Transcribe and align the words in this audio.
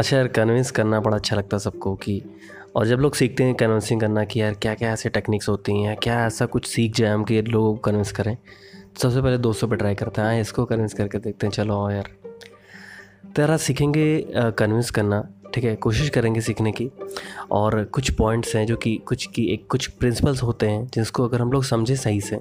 अच्छा 0.00 0.16
यार 0.16 0.28
कन्विंस 0.28 0.70
करना 0.70 1.00
बड़ा 1.00 1.16
अच्छा 1.16 1.36
लगता 1.36 1.56
है 1.56 1.58
सबको 1.58 1.94
कि, 1.94 2.22
और 2.76 2.86
जब 2.86 2.98
लोग 2.98 3.14
सीखते 3.14 3.44
हैं 3.44 3.54
कन्विंसिंग 3.54 4.00
करना 4.00 4.24
कि 4.24 4.42
यार 4.42 4.54
क्या 4.54 4.74
क्या 4.74 4.92
ऐसे 4.92 5.08
टेक्निक्स 5.08 5.48
होती 5.48 5.82
हैं, 5.82 5.96
क्या 5.96 6.26
ऐसा 6.26 6.46
कुछ 6.46 6.66
सीख 6.66 6.94
जाए 6.96 7.10
हम 7.10 7.24
कि 7.24 7.42
लोगों 7.42 7.72
को 7.72 7.78
कन्विंस 7.78 8.12
करें। 8.12 8.36
तो 8.36 9.00
सबसे 9.00 9.22
पहले 9.22 9.38
दोस्तों 9.38 9.68
पे 9.68 9.76
ट्राई 9.76 9.94
करते 9.94 10.20
हैं 10.20 10.28
हाँ 10.28 10.40
इसको 10.40 10.64
कन्विंस 10.64 10.94
करके 10.94 11.18
देखते 11.18 11.46
हैं, 11.46 11.52
चलो 11.52 11.74
आओ 11.74 11.90
यार। 11.90 12.08
तो 13.36 13.42
यार 13.42 13.56
सीखेंगे 13.56 14.24
कन्विंस 14.36 14.90
करना, 14.90 15.28
ठीक 15.54 15.64
है? 15.64 15.76
कोशिश 15.76 16.08
करेंगे 16.08 16.40
सीखने 16.40 16.72
की। 16.72 16.90
और 17.50 17.84
कुछ 17.84 18.10
पॉइंट्स 18.10 18.56
हैं 18.56 18.66
जो 18.66 18.76
कि, 18.76 18.96
कुछ 18.96 19.26
की, 19.26 19.44
एक 19.44 19.66
कुछ 19.70 19.86
प्रिंसिपल्स 19.86 20.42
होते 20.42 20.66
हैं 20.66 20.90
जिसको 20.94 21.24
अगर 21.24 21.40
हम 21.40 21.52
लोग 21.52 21.64
समझें 21.64 21.96
सही 21.96 22.20
से, 22.20 22.40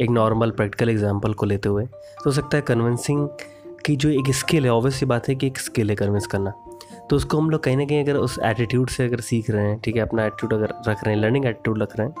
एक 0.00 0.10
नॉर्मल 0.10 0.50
प्रैक्टिकल 0.50 0.88
एग्जांपल 0.88 1.34
को 1.34 1.46
लेते 1.46 1.68
हुए 1.68 1.84
तो 1.84 2.24
हो 2.26 2.32
सकता 2.32 2.56
है 2.56 2.62
कन्विंसिंग 2.62 3.28
की 3.86 3.96
जो 3.96 4.08
एक 4.10 4.34
स्किल 4.34 4.64
है 4.64 4.70
ऑब्वियस 4.70 4.94
सी 4.94 5.06
बात 5.06 5.28
है 5.28 5.34
कि 5.34 5.46
एक 5.46 5.58
स्किल 5.58 5.90
है 5.90 5.96
कन्विंस 5.96 6.26
करना। 6.26 6.52
तो 7.10 7.16
उसको 7.16 7.38
हम 7.38 7.50
लोग 7.50 7.62
कहीं 7.62 7.76
ना 7.76 7.84
कहीं 7.84 8.04
अगर 8.04 8.14
उस 8.14 8.38
एटीट्यूड 8.44 8.88
से 8.88 9.04
अगर 9.04 9.20
सीख 9.20 9.50
रहे 9.50 9.68
हैं 9.68 9.80
ठीक 9.80 9.96
है 9.96 10.02
अपना 10.02 10.24
एटीट्यूड 10.24 10.54
अगर 10.54 10.74
रख 10.88 11.04
रहे 11.04 11.14
हैं 11.14 11.22
लर्निंग 11.22 11.46
एटीट्यूड 11.46 11.82
रख 11.82 11.98
रहे 11.98 12.08
हैं 12.08 12.14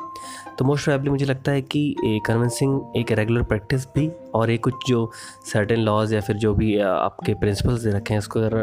तो 0.58 0.64
मोस्ट 0.64 0.84
प्रॉब्ली 0.84 1.10
मुझे 1.10 1.24
लगता 1.24 1.52
है 1.52 1.62
कि 1.62 1.96
कन्विंसिंग 2.26 2.80
एक 2.96 3.12
रेगुलर 3.12 3.42
प्रैक्टिस 3.42 3.86
भी 3.86 4.10
और 4.34 4.50
एक 4.50 4.64
कुछ 4.64 4.74
जो 4.88 5.12
सर्टेन 5.52 5.78
लॉज 5.78 6.12
या 6.14 6.20
फिर 6.20 6.36
जो 6.36 6.54
भी 6.54 6.78
आपके 6.78 7.34
प्रिंसिपल्स 7.34 7.82
दे 7.82 7.90
रखे 7.90 8.14
हैं 8.14 8.18
उसको 8.18 8.40
अगर 8.40 8.56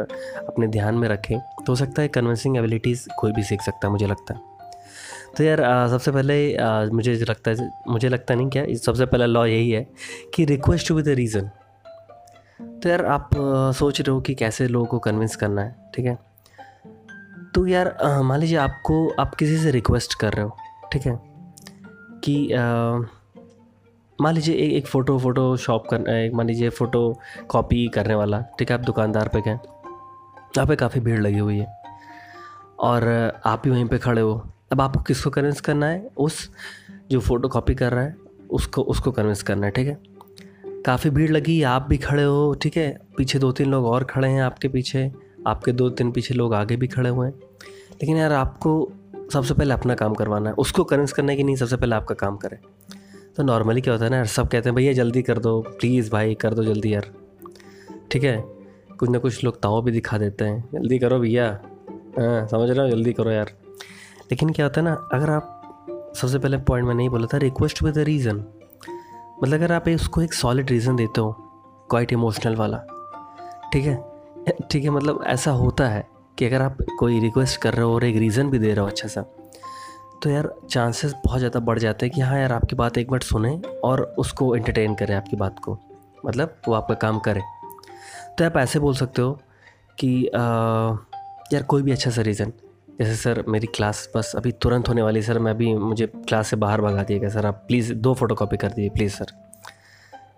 अपने 0.47 0.67
ध्यान 0.67 0.95
में 0.95 1.09
रखें 1.09 1.39
तो 1.39 1.63
हो 1.69 1.75
सकता 1.75 2.01
है 2.01 2.07
कन्वेंसिंग 2.07 2.57
एबिलिटीज़ 2.57 3.07
कोई 3.19 3.31
भी 3.31 3.43
सीख 3.43 3.61
सकता 3.61 3.87
है 3.87 3.91
मुझे 3.91 4.07
लगता 4.07 4.33
है। 4.33 4.41
तो 5.37 5.43
यार 5.43 5.87
सबसे 5.89 6.11
पहले 6.11 6.55
आ, 6.55 6.85
मुझे 6.85 7.13
लगता 7.13 7.51
है 7.51 7.71
मुझे 7.87 8.09
लगता 8.09 8.35
नहीं 8.35 8.49
क्या 8.49 8.65
सबसे 8.73 9.05
पहला 9.05 9.25
लॉ 9.25 9.45
यही 9.45 9.71
है 9.71 9.87
कि 10.33 10.45
request 10.45 10.87
to 10.87 10.95
with 10.95 11.05
the 11.05 11.09
reason 11.09 11.49
तो 12.83 12.89
यार 12.89 13.05
आप 13.05 13.29
सोच 13.77 13.99
रहे 14.01 14.11
हो 14.11 14.21
कि 14.21 14.33
कैसे 14.35 14.67
लोगों 14.67 14.85
को 14.87 14.99
कन्विंस 14.99 15.35
करना 15.35 15.61
है, 15.61 15.75
ठीक 15.95 16.05
है? 16.05 16.17
तो 17.55 17.65
यार 17.67 17.95
मान 18.23 18.39
लीजिए 18.39 18.57
आपको, 18.57 19.07
आप 19.19 19.35
किसी 19.35 19.57
से 19.57 19.71
रिक्वेस्ट 19.71 20.13
कर 20.19 20.33
रहे 20.33 20.45
हो, 20.45 20.55
ठीक 20.93 21.05
है? 21.05 21.19
कि 22.23 22.47
मान 24.19 24.33
लीजिए 24.33 24.55
एक 24.55 24.73
एक 24.73 24.87
फ़ोटो 24.87 25.17
फ़ोटो 25.19 25.55
शॉप 25.57 25.87
कर 25.93 26.31
मान 26.35 26.47
लीजिए 26.47 26.69
फ़ोटो 26.69 27.13
कॉपी 27.49 27.87
करने 27.87 28.15
वाला, 28.15 28.41
ठीक 28.59 28.71
है? 28.71 28.77
आप 28.77 28.83
दुकानदार 28.85 29.27
पे 29.27 29.41
गए 29.41 29.51
यहाँ 29.51 30.65
पे 30.67 30.75
काफ़ी 30.75 30.99
भीड़ 31.01 31.19
लगी 31.21 31.39
हुई 31.39 31.57
है, 31.57 31.67
और 32.79 33.07
आप 33.45 33.61
भी 33.63 33.69
वहीं 33.69 33.85
पे 33.87 33.97
खड़े 33.97 34.21
हो, 34.21 34.33
अब 34.71 34.81
आपको 34.81 35.01
किसको 35.03 35.29
कन्विंस 35.29 35.61
करना 35.61 35.85
है? 35.85 36.07
उस 36.17 36.49
जो 37.11 37.19
फ़ोटो 37.19 37.49
कॉपी 37.49 37.75
कर 37.75 37.91
रहा 37.93 38.03
है, 38.03 38.15
उसको 38.51 38.81
उसको 38.83 39.11
कन्विंस 39.11 39.43
करना 39.43 39.65
है, 39.65 39.71
ठीक 39.71 39.87
है? 39.87 39.97
काफ़ी 40.85 41.09
भीड़ 41.09 41.31
लगी, 41.31 41.63
आप 41.63 41.85
भी 41.89 41.97
खड़े 41.97 42.23
हो, 42.23 42.53
ठीक 42.61 42.77
है? 42.77 42.99
पीछे 43.17 43.39
दो 43.39 43.51
तीन 43.51 43.71
लोग 43.71 43.85
और 43.85 44.03
खड़े 44.03 44.27
हैं 44.27 44.41
आपके 44.41 44.67
पीछे। 44.67 45.11
आपके 45.47 45.71
दो 45.71 45.89
तीन 45.89 46.11
पीछे 46.11 46.33
लोग 46.33 46.53
आगे 46.53 46.75
भी 46.75 46.87
खड़े 46.87 47.09
हुए 47.09 47.27
हैं। 47.27 47.33
लेकिन 47.91 48.17
यार, 48.17 48.31
आपको 48.33 48.91
सबसे 49.33 49.53
पहले 49.53 49.73
अपना 49.73 49.95
काम 49.95 50.13
करवाना 50.13 50.49
है। 50.49 50.55
उसको 50.55 50.83
कन्विंस 50.83 51.13
करने 51.13 51.35
की 51.35 51.43
नहीं, 51.43 51.55
सबसे 51.55 51.77
पहले 51.77 51.95
आपका 51.95 52.15
काम 52.15 52.37
करें। 52.37 52.57
तो 53.37 53.43
नॉर्मली 53.43 53.81
क्या 53.81 53.93
होता 53.93 54.05
है 54.05 54.11
ना 54.11 54.17
यार, 54.17 54.25
सब 54.25 54.47
कहते 54.47 54.69
हैं, 54.69 54.75
भैया, 54.75 54.93
जल्दी 54.93 55.21
कर 55.21 55.39
दो 55.39 55.61
प्लीज़ 55.61 56.11
भाई, 56.11 56.35
कर 56.35 56.53
दो 56.53 56.63
जल्दी 56.63 56.93
यार। 56.93 57.07
ठीक 58.11 58.23
है? 58.23 58.43
कुछ 58.99 59.09
ना 59.09 59.17
कुछ 59.17 59.43
लोग 59.43 59.61
ताव 59.61 59.81
भी 59.81 59.91
दिखा 59.91 60.17
देते 60.17 60.45
हैं। 60.45 60.69
जल्दी 60.73 60.99
करो 60.99 61.19
भैया। 61.19 61.59
हाँ 62.19 62.47
समझ 62.47 62.69
रहे 62.69 62.89
हो? 62.89 62.95
जल्दी 62.95 63.13
करो 63.13 63.31
यार। 63.31 63.51
लेकिन 64.31 64.49
क्या 64.49 64.65
होता 64.65 64.81
है 64.81 64.85
ना, 64.85 65.09
अगर 65.13 65.29
आप 65.29 65.57
सबसे 66.15 66.39
पहले 66.39 66.57
पॉइंट 66.57 66.87
में 66.87 66.95
नहीं 66.95 67.09
बोला 67.09 67.27
था 67.33 67.37
रिक्वेस्ट 67.37 67.83
विद 67.83 67.93
द 67.93 67.97
रीज़न 67.97 68.45
मतलब 69.43 69.53
अगर 69.53 69.71
आप 69.71 69.87
उसको 69.87 70.21
एक 70.21 70.33
सॉलिड 70.33 70.69
रीज़न 70.69 70.95
देते 70.95 71.21
हो 71.21 71.31
क्वाइट 71.89 72.13
इमोशनल 72.13 72.55
वाला 72.55 72.77
ठीक 73.73 73.85
है? 73.85 74.03
ठीक 74.71 74.83
है 74.83 74.89
मतलब 74.89 75.23
ऐसा 75.27 75.51
होता 75.51 75.87
है 75.87 76.07
कि 76.37 76.45
अगर 76.45 76.61
आप 76.61 76.77
कोई 76.99 77.19
रिक्वेस्ट 77.19 77.61
कर 77.61 77.73
रहे 77.73 77.85
हो 77.85 77.93
और 77.95 78.03
एक 78.03 78.15
रीज़न 78.15 78.49
भी 78.49 78.59
दे 78.59 78.67
रहे 78.67 78.79
हो 78.79 78.87
अच्छा 78.87 79.07
सा 79.07 79.21
तो 80.23 80.29
यार 80.29 80.55
चांसेस 80.69 81.13
बहुत 81.25 81.39
ज़्यादा 81.39 81.59
बढ़ 81.59 81.79
जाते 81.79 82.05
हैं 82.05 82.15
कि 82.15 82.21
हाँ 82.21 82.39
यार 82.39 82.53
आपकी 82.53 82.75
बात 82.75 82.97
एक 82.97 83.11
बार 83.11 83.19
सुने 83.19 83.61
और 83.83 84.01
उसको 84.01 84.55
एंटरटेन 84.55 84.95
करें 84.95 85.15
आपकी 85.15 85.35
बात 85.35 85.59
को। 85.59 85.77
मतलब 86.25 86.57
वो 86.67 86.73
आपका 86.73 86.93
काम 86.93 87.19
करे। 87.19 87.41
तो 88.37 88.45
आप 88.45 88.57
ऐसे 88.57 88.79
बोल 88.79 88.95
सकते 88.95 89.21
हो 89.21 89.39
कि 89.99 90.27
आ, 90.27 90.39
यार 91.53 91.63
कोई 91.63 91.81
भी 91.81 91.91
अच्छा 91.91 92.11
सा 92.11 92.21
रीज़न 92.21 92.53
जैसे 93.01 93.15
सर, 93.15 93.43
मेरी 93.47 93.67
क्लास 93.67 94.09
बस 94.15 94.31
अभी 94.35 94.51
तुरंत 94.51 94.89
होने 94.89 95.01
वाली 95.01 95.21
सर, 95.21 95.39
मैं 95.39 95.51
अभी, 95.51 95.73
मुझे 95.75 96.07
क्लास 96.07 96.47
से 96.47 96.55
बाहर 96.55 96.81
भगा 96.81 97.03
दिएगा 97.03 97.29
सर। 97.29 97.45
आप 97.45 97.63
प्लीज़ 97.67 97.93
दो 97.93 98.13
फ़ोटो 98.13 98.35
कॉपी 98.35 98.57
कर 98.57 98.67
दीजिए, 98.67 98.89
प्लीज़ 98.89 99.13
सर। 99.13 99.25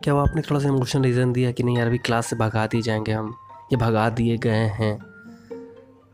क्या 0.03 0.13
वो 0.13 0.19
आपने 0.19 0.41
थोड़ा 0.41 0.61
सा 0.61 0.67
इमोशनल 0.67 1.03
रीज़न 1.03 1.33
दिया 1.33 1.51
कि 1.51 1.63
नहीं 1.63 1.77
यार, 1.77 1.87
अभी 1.87 1.97
क्लास 1.97 2.27
से 2.27 2.35
भगा 2.35 2.65
दिए 2.67 2.81
जाएँगे 2.81 3.11
हम? 3.11 3.33
ये 3.71 3.77
भगा 3.77 4.09
दिए 4.09 4.37
गए 4.37 4.65
हैं। 4.79 4.97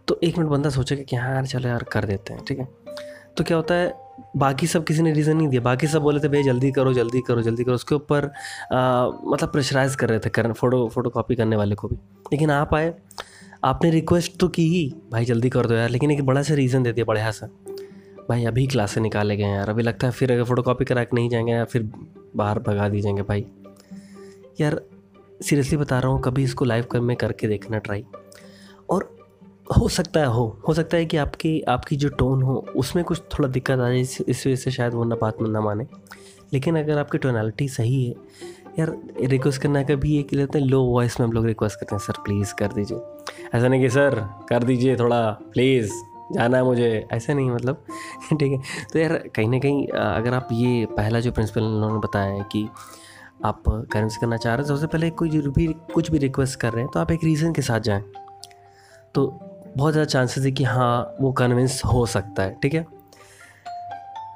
तो 0.07 0.19
एक 0.23 0.37
मिनट 0.37 0.49
बंदा 0.49 0.69
सोचेगा 0.69 1.03
कि 1.03 1.15
हाँ 1.15 1.33
यार, 1.33 1.45
चलो 1.45 1.69
यार, 1.69 1.83
कर 1.83 2.05
देते 2.05 2.33
हैं, 2.33 2.43
ठीक 2.45 2.59
है? 2.59 2.67
तो 3.37 3.43
क्या 3.43 3.57
होता 3.57 3.75
है, 3.75 3.93
बाकी 4.37 4.67
सब 4.67 4.83
किसी 4.83 5.01
ने 5.01 5.13
रीज़न 5.13 5.37
नहीं 5.37 5.47
दिया। 5.47 5.61
बाकी 5.61 5.87
सब 5.87 6.01
बोले 6.01 6.19
थे, 6.19 6.27
भैया, 6.27 6.43
जल्दी 6.43 6.71
करो 6.71 6.93
जल्दी 6.93 7.21
करो 7.21 7.41
जल्दी 7.41 7.63
करो। 7.63 7.75
उसके 7.75 7.95
ऊपर 7.95 8.25
मतलब 9.27 9.51
प्रेशराइज 9.51 9.95
कर 9.95 10.09
रहे 10.09 10.19
थे 10.19 10.29
कर 10.29 10.51
फ़ोटो 10.53 10.87
फ़ोटो 10.87 11.09
कॉपी 11.09 11.35
करने 11.35 11.55
वाले 11.55 11.75
को 11.75 11.87
भी। 11.87 11.95
लेकिन 12.33 12.51
आप 12.51 12.73
आए 12.73 12.93
आपने 13.63 13.89
रिक्वेस्ट 13.89 14.39
तो 14.39 14.47
की 14.47 14.67
ही। 14.67 14.95
भाई, 15.11 15.25
जल्दी 15.25 15.49
कर 15.49 15.65
दो 15.65 15.73
यार, 15.73 15.89
लेकिन 15.89 16.11
एक 16.11 16.25
बड़ा 16.25 16.41
सा 16.41 16.53
रीज़न 16.53 16.83
दे 16.83 16.91
दिया 16.93 17.05
बढ़िया 17.05 17.31
सा। 17.31 17.47
भाई, 18.29 18.45
अभी 18.45 18.67
क्लास 18.67 18.91
से 18.91 19.01
निकाले 19.01 19.37
गए 19.37 19.43
यार, 19.43 19.69
अभी 19.69 19.83
लगता 19.83 20.07
है 20.07 20.13
फिर 20.13 20.31
अगर 20.31 20.43
फ़ोटो 20.43 20.61
कॉपी 20.61 20.85
करा 20.85 21.03
के 21.03 21.15
नहीं 21.15 21.29
जाएँगे 21.29 21.51
या 21.51 21.65
फिर 21.65 21.89
बाहर 22.35 22.59
भगा 22.59 22.89
दी 22.89 23.01
जाएँगे 23.01 23.21
भाई। 23.21 23.45
यार 24.61 24.81
सीरियसली 25.41 25.77
बता 25.77 25.99
रहा 25.99 26.11
हूँ, 26.11 26.21
कभी 26.21 26.43
इसको 26.43 26.65
लाइव 26.65 26.83
कर 26.83 26.99
में 26.99 27.17
करके 27.17 27.47
देखना 27.47 27.77
ट्राई 27.77 28.05
और 28.89 29.17
हो 29.81 29.89
सकता 29.89 30.19
है, 30.19 30.25
हो 30.25 30.59
हो 30.67 30.73
सकता 30.73 30.97
है 30.97 31.05
कि 31.05 31.17
आपकी 31.17 31.61
आपकी 31.61 31.95
जो 31.95 32.09
टोन 32.09 32.41
हो, 32.41 32.65
उसमें 32.75 33.05
कुछ 33.05 33.19
थोड़ा 33.19 33.49
दिक्कत 33.49 33.73
आ 33.73 33.75
जाए, 33.75 33.99
इस 33.99 34.21
वजह 34.21 34.55
से 34.55 34.71
शायद 34.71 34.93
वो 34.93 35.03
ना 35.03 35.15
बात 35.15 35.41
ना 35.41 35.61
माने। 35.61 35.87
लेकिन 36.53 36.79
अगर 36.79 36.97
आपकी 36.97 37.17
टोनैलिटी 37.17 37.67
सही 37.69 38.05
है 38.05 38.15
यार 38.79 38.95
रिक्वेस्ट 39.23 39.61
करना 39.61 39.83
का 39.83 39.95
भी 39.95 40.19
एक 40.19 40.33
लेते 40.33 40.59
हैं 40.59 40.65
लो 40.65 40.81
वॉइस 40.83 41.19
में 41.19 41.27
हम 41.27 41.33
लोग 41.33 41.45
रिक्वेस्ट 41.45 41.79
करते 41.79 41.95
हैं, 41.95 41.99
सर 41.99 42.21
प्लीज़ 42.25 42.53
कर 42.53 42.67
दीजिए। 42.67 42.97
ऐसा 43.55 43.67
नहीं 43.67 43.81
कि, 43.81 43.89
सर, 43.89 44.15
कर 44.49 44.63
दीजिए 44.63 44.95
थोड़ा 44.95 45.31
प्लीज़ 45.31 45.91
जाना 46.33 46.57
है 46.57 46.63
मुझे। 46.63 47.07
ऐसा 47.11 47.33
नहीं 47.33 47.51
मतलब 47.51 47.85
ठीक 48.33 48.51
है। 48.51 48.59
तो 48.93 48.99
यार, 48.99 49.17
कहीं 49.35 49.49
ना 49.49 49.59
कहीं 49.59 49.87
अगर 49.87 50.33
आप 50.33 50.47
ये 50.51 50.85
पहला 50.85 51.19
जो 51.19 51.31
प्रिंसिपल 51.31 51.63
उन्होंने 51.63 51.99
बताया 51.99 52.33
है 52.33 52.43
कि 52.51 52.67
आप 53.45 53.63
करेंस 53.91 54.17
करना 54.17 54.37
चाह 54.37 54.55
रहे 54.55 54.63
हैं, 54.63 54.75
सबसे 54.75 54.87
पहले 54.87 55.09
कोई 55.09 55.29
भी, 55.29 55.67
कुछ 55.93 56.11
भी 56.11 56.17
रिक्वेस्ट 56.17 56.59
कर 56.59 56.73
रहे 56.73 56.83
हैं 56.83 56.91
तो 56.93 56.99
आप 56.99 57.11
एक 57.11 57.23
रीज़न 57.23 57.53
के 57.53 57.61
साथ 57.61 57.79
जाएँ। 57.79 58.03
तो 59.15 59.27
बहुत 59.77 59.93
ज़्यादा 59.93 60.05
चांसेस 60.05 60.43
है 60.45 60.51
कि 60.51 60.63
हाँ 60.63 61.17
वो 61.21 61.31
कन्विंस 61.31 61.81
हो 61.85 62.05
सकता 62.05 62.43
है, 62.43 62.57
ठीक 62.63 62.73
है? 62.73 62.85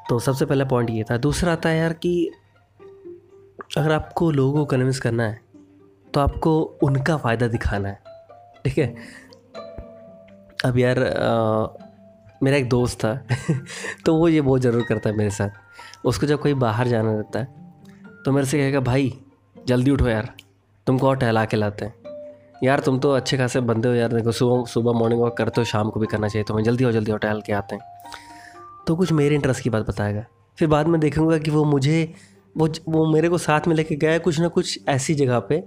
तो 0.10 0.20
सबसे 0.20 0.46
पहला 0.46 0.66
पॉइंट 0.66 0.90
ये 0.90 1.04
था। 1.04 1.18
दूसरा 1.18 1.52
आता 1.52 1.70
है 1.70 1.78
यार 1.80 1.94
कि 1.94 2.32
अगर 3.74 3.92
आपको 3.92 4.30
लोगों 4.32 4.54
को 4.54 4.66
कन्विंस 4.66 5.00
करना 5.00 5.24
है 5.24 5.40
तो 6.08 6.20
आपको 6.20 6.62
उनका 6.84 7.16
फ़ायदा 7.18 7.48
दिखाना 7.48 7.90
है 7.90 8.00
ठीक 8.66 8.78
है? 8.78 8.96
अब 10.66 10.78
यार 10.78 11.04
आ, 11.04 11.68
मेरा 12.44 12.58
एक 12.58 12.68
दोस्त 12.70 13.00
था 13.00 13.14
तो 14.06 14.16
वो 14.16 14.28
ये 14.28 14.42
बहुत 14.42 14.62
ज़रूर 14.62 14.84
करता 14.90 15.10
है 15.10 15.16
मेरे 15.16 15.30
साथ। 15.30 16.06
उसको 16.06 16.28
जब 16.28 16.42
कोई 16.42 16.54
बाहर 16.56 16.88
जाना 16.88 17.12
रहता 17.12 17.40
है 17.40 18.22
तो 18.26 18.32
मेरे 18.32 18.48
से 18.48 18.58
कहेगा 18.58 18.80
भाई 18.82 19.12
जल्दी 19.56 19.92
उठो 19.92 20.08
यार 20.08 20.34
तुमको 20.88 21.08
और 21.08 21.18
टहला 21.18 21.46
के 21.46 21.58
लाते 21.58 21.86
हैं। 21.86 21.94
यार 22.64 22.80
तुम 22.80 23.00
तो 23.00 23.12
अच्छे 23.12 23.38
खासे 23.38 23.60
बंदे 23.62 23.88
हो 23.88 23.94
यार 23.96 24.14
देखो 24.14 24.32
सुबह 24.32 24.64
सुबह 24.66 25.00
मॉर्निंग 25.00 25.22
वॉक 25.22 25.38
करते 25.38 25.62
हो 25.62 25.66
शाम 25.66 25.90
को 25.90 26.00
भी 26.00 26.08
करना 26.08 26.28
चाहिए 26.28 26.44
तुम्हें 26.44 26.64
जल्दी 26.66 26.84
हो 26.84 26.92
जल्दी 26.92 27.12
हो 27.12 27.18
टहल 27.18 27.42
के 27.42 27.54
आते 27.54 27.76
हैं। 27.76 27.82
तो 28.88 28.96
कुछ 28.96 29.12
मेरे 29.12 29.36
इंटरेस्ट 29.36 29.64
की 29.64 29.70
बात 29.70 29.88
बताएगा। 29.88 30.26
फिर 30.58 30.68
बाद 30.68 30.88
में 30.88 31.00
देखूँगा 31.02 31.38
कि 31.38 31.52
वो 31.52 31.64
मुझे 31.66 32.14
वो 32.58 32.70
वो 32.90 33.14
मेरे 33.14 33.30
को 33.30 33.38
साथ 33.38 33.62
में 33.68 33.76
लेके 33.76 33.96
गया 33.96 34.18
कुछ 34.18 34.40
ना 34.40 34.48
कुछ 34.48 34.80
ऐसी 34.90 35.16
जगह 35.16 35.40
पे, 35.40 35.64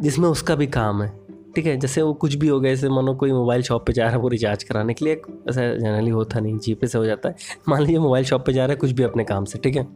जिसमें 0.00 0.28
उसका 0.28 0.54
भी 0.54 0.66
काम 0.66 1.02
है। 1.02 1.22
ठीक 1.56 1.66
है, 1.66 1.76
जैसे 1.76 2.02
वो 2.02 2.14
कुछ 2.14 2.34
भी 2.34 2.48
हो 2.48 2.60
गया, 2.60 2.74
जैसे 2.74 2.88
मानो 2.88 3.14
कोई 3.14 3.32
मोबाइल 3.32 3.62
शॉप 3.62 3.86
पे 3.86 3.92
जा 3.92 4.02
रहा 4.02 4.12
है, 4.12 4.18
वो 4.18 4.28
रिचार्ज 4.28 4.62
कराने 4.62 4.94
के 4.94 5.04
लिए 5.04 5.14
ऐसा 5.48 5.74
जनरली 5.74 6.10
होता 6.10 6.40
नहीं, 6.40 6.58
जीपे 6.58 6.86
से 6.86 6.98
हो 6.98 7.06
जाता 7.06 7.28
है। 7.28 7.34
मान 7.68 7.80
लीजिए 7.80 7.98
मोबाइल 7.98 8.24
शॉप 8.24 8.46
पे 8.46 8.52
जा 8.52 8.64
रहा 8.64 8.72
है, 8.72 8.76
कुछ 8.76 8.90
भी 8.90 9.02
अपने 9.02 9.24
काम 9.24 9.44
से, 9.44 9.58
ठीक 9.58 9.76
है? 9.76 9.86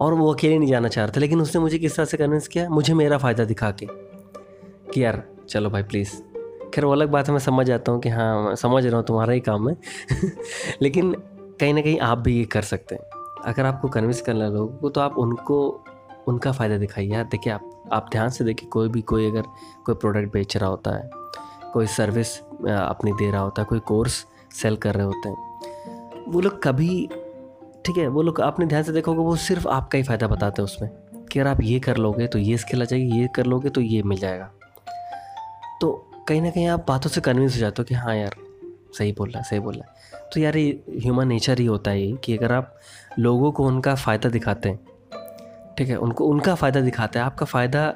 और 0.00 0.14
वो 0.14 0.34
अकेले 0.34 0.58
नहीं 0.58 0.68
जाना 0.68 0.88
चाह 0.88 1.04
रहा 1.04 1.12
था, 1.16 1.20
लेकिन 1.20 1.40
उसने 1.40 1.60
मुझे 1.60 1.78
किस 1.78 1.96
तरह 1.96 2.04
से 2.04 2.16
कन्विंस 2.16 2.48
किया? 2.48 2.68
मुझे 2.68 2.94
मेरा 2.94 3.18
फ़ायदा 3.18 3.44
दिखा 3.44 3.70
के, 3.70 3.86
कि 4.92 5.04
यार, 5.04 5.24
चलो 5.48 5.70
भाई 5.70 5.82
प्लीज़ 5.82 6.10
खैर, 6.74 6.84
वो 6.84 6.92
अलग 6.92 7.08
बात 7.08 7.26
है, 7.26 7.32
मैं 7.32 7.40
समझ 7.40 7.66
जाता 7.66 7.92
हूँ 7.92 8.00
कि 8.00 8.08
हाँ 8.08 8.54
समझ 8.54 8.86
रहा 8.86 8.96
हूँ, 8.96 9.06
तुम्हारा 9.06 9.32
ही 9.32 9.40
काम 9.40 9.68
है। 9.68 9.76
लेकिन 10.82 11.12
कहीं 11.60 11.74
ना 11.74 11.80
कहीं 11.80 11.98
आप 11.98 12.18
भी 12.18 12.38
ये 12.38 12.44
कर 12.44 12.62
सकते 12.62 12.94
हैं। 12.94 13.15
अगर 13.46 13.66
आपको 13.66 13.88
कन्विंस 13.88 14.20
करना 14.20 14.48
लोगों 14.48 14.78
को 14.78 14.88
तो 14.90 15.00
आप 15.00 15.18
उनको, 15.18 15.58
उनका 16.28 16.52
फ़ायदा 16.52 16.78
दिखाइए। 16.78 17.08
यार 17.08 17.24
देखिए 17.24 17.52
आप 17.52 17.72
आप 17.92 18.08
ध्यान 18.12 18.30
से 18.30 18.44
देखिए, 18.44 18.68
कोई 18.68 18.88
भी, 18.88 19.00
कोई 19.02 19.30
अगर 19.30 19.42
कोई 19.86 19.94
प्रोडक्ट 19.94 20.32
बेच 20.32 20.56
रहा 20.56 20.68
होता 20.68 20.96
है, 20.96 21.10
कोई 21.72 21.86
सर्विस 21.88 22.36
अपनी 22.38 23.12
दे 23.12 23.30
रहा 23.30 23.40
होता 23.40 23.62
है, 23.62 23.66
कोई 23.66 23.78
कोर्स 23.86 24.24
सेल 24.54 24.76
कर 24.76 24.94
रहे 24.94 25.06
होते 25.06 25.28
हैं, 25.28 26.24
वो 26.28 26.40
लोग 26.40 26.62
कभी, 26.62 27.08
ठीक 27.86 27.96
है, 27.98 28.06
वो 28.08 28.22
लोग 28.22 28.40
आपने 28.40 28.66
ध्यान 28.66 28.82
से 28.82 28.92
देखोगे 28.92 29.18
वो 29.18 29.36
सिर्फ़ 29.38 29.68
आपका 29.68 29.96
ही 29.98 30.02
फ़ायदा 30.02 30.26
बताते 30.28 30.62
हैं 30.62 30.64
उसमें, 30.64 30.90
कि 31.26 31.38
अगर 31.38 31.50
आप 31.50 31.60
ये 31.62 31.78
कर 31.80 31.96
लोगे 31.96 32.26
तो 32.26 32.38
ये 32.38 32.56
स्किल 32.58 32.82
आ 32.82 32.84
जाएगी, 32.84 33.20
ये 33.20 33.28
कर 33.36 33.46
लोगे 33.46 33.70
तो 33.70 33.80
ये 33.80 34.02
मिल 34.02 34.18
जाएगा। 34.18 34.50
तो 35.80 35.92
कहीं 36.28 36.42
ना 36.42 36.50
कहीं 36.50 36.66
आप 36.68 36.84
बातों 36.88 37.10
से 37.10 37.20
कन्विंस 37.20 37.54
हो 37.54 37.60
जाते 37.60 37.82
हो 37.82 37.84
कि 37.84 37.94
हाँ 37.94 38.16
यार, 38.16 38.34
सही 38.98 39.12
बोल 39.12 39.30
रहा 39.30 39.38
है, 39.38 39.44
सही 39.44 39.58
बोल 39.60 39.74
रहा 39.74 39.84
है। 39.84 40.28
तो 40.32 40.40
यार 40.40 40.56
ये 40.56 40.84
ह्यूमन 40.94 41.28
नेचर 41.28 41.58
ही 41.58 41.66
होता 41.66 41.90
है 41.90 42.12
कि 42.14 42.36
अगर 42.36 42.52
आप 42.52 42.74
लोगों 43.18 43.52
को 43.52 43.66
उनका 43.66 43.94
फ़ायदा 43.94 44.28
दिखाते 44.28 44.68
हैं। 44.68 44.78
ठीक 45.78 45.88
है? 45.88 45.96
उनको, 45.96 46.26
उनका 46.26 46.54
फ़ायदा 46.54 46.80
दिखाते 46.80 47.18
हैं। 47.18 47.26
आपका 47.26 47.46
फ़ायदा 47.46 47.94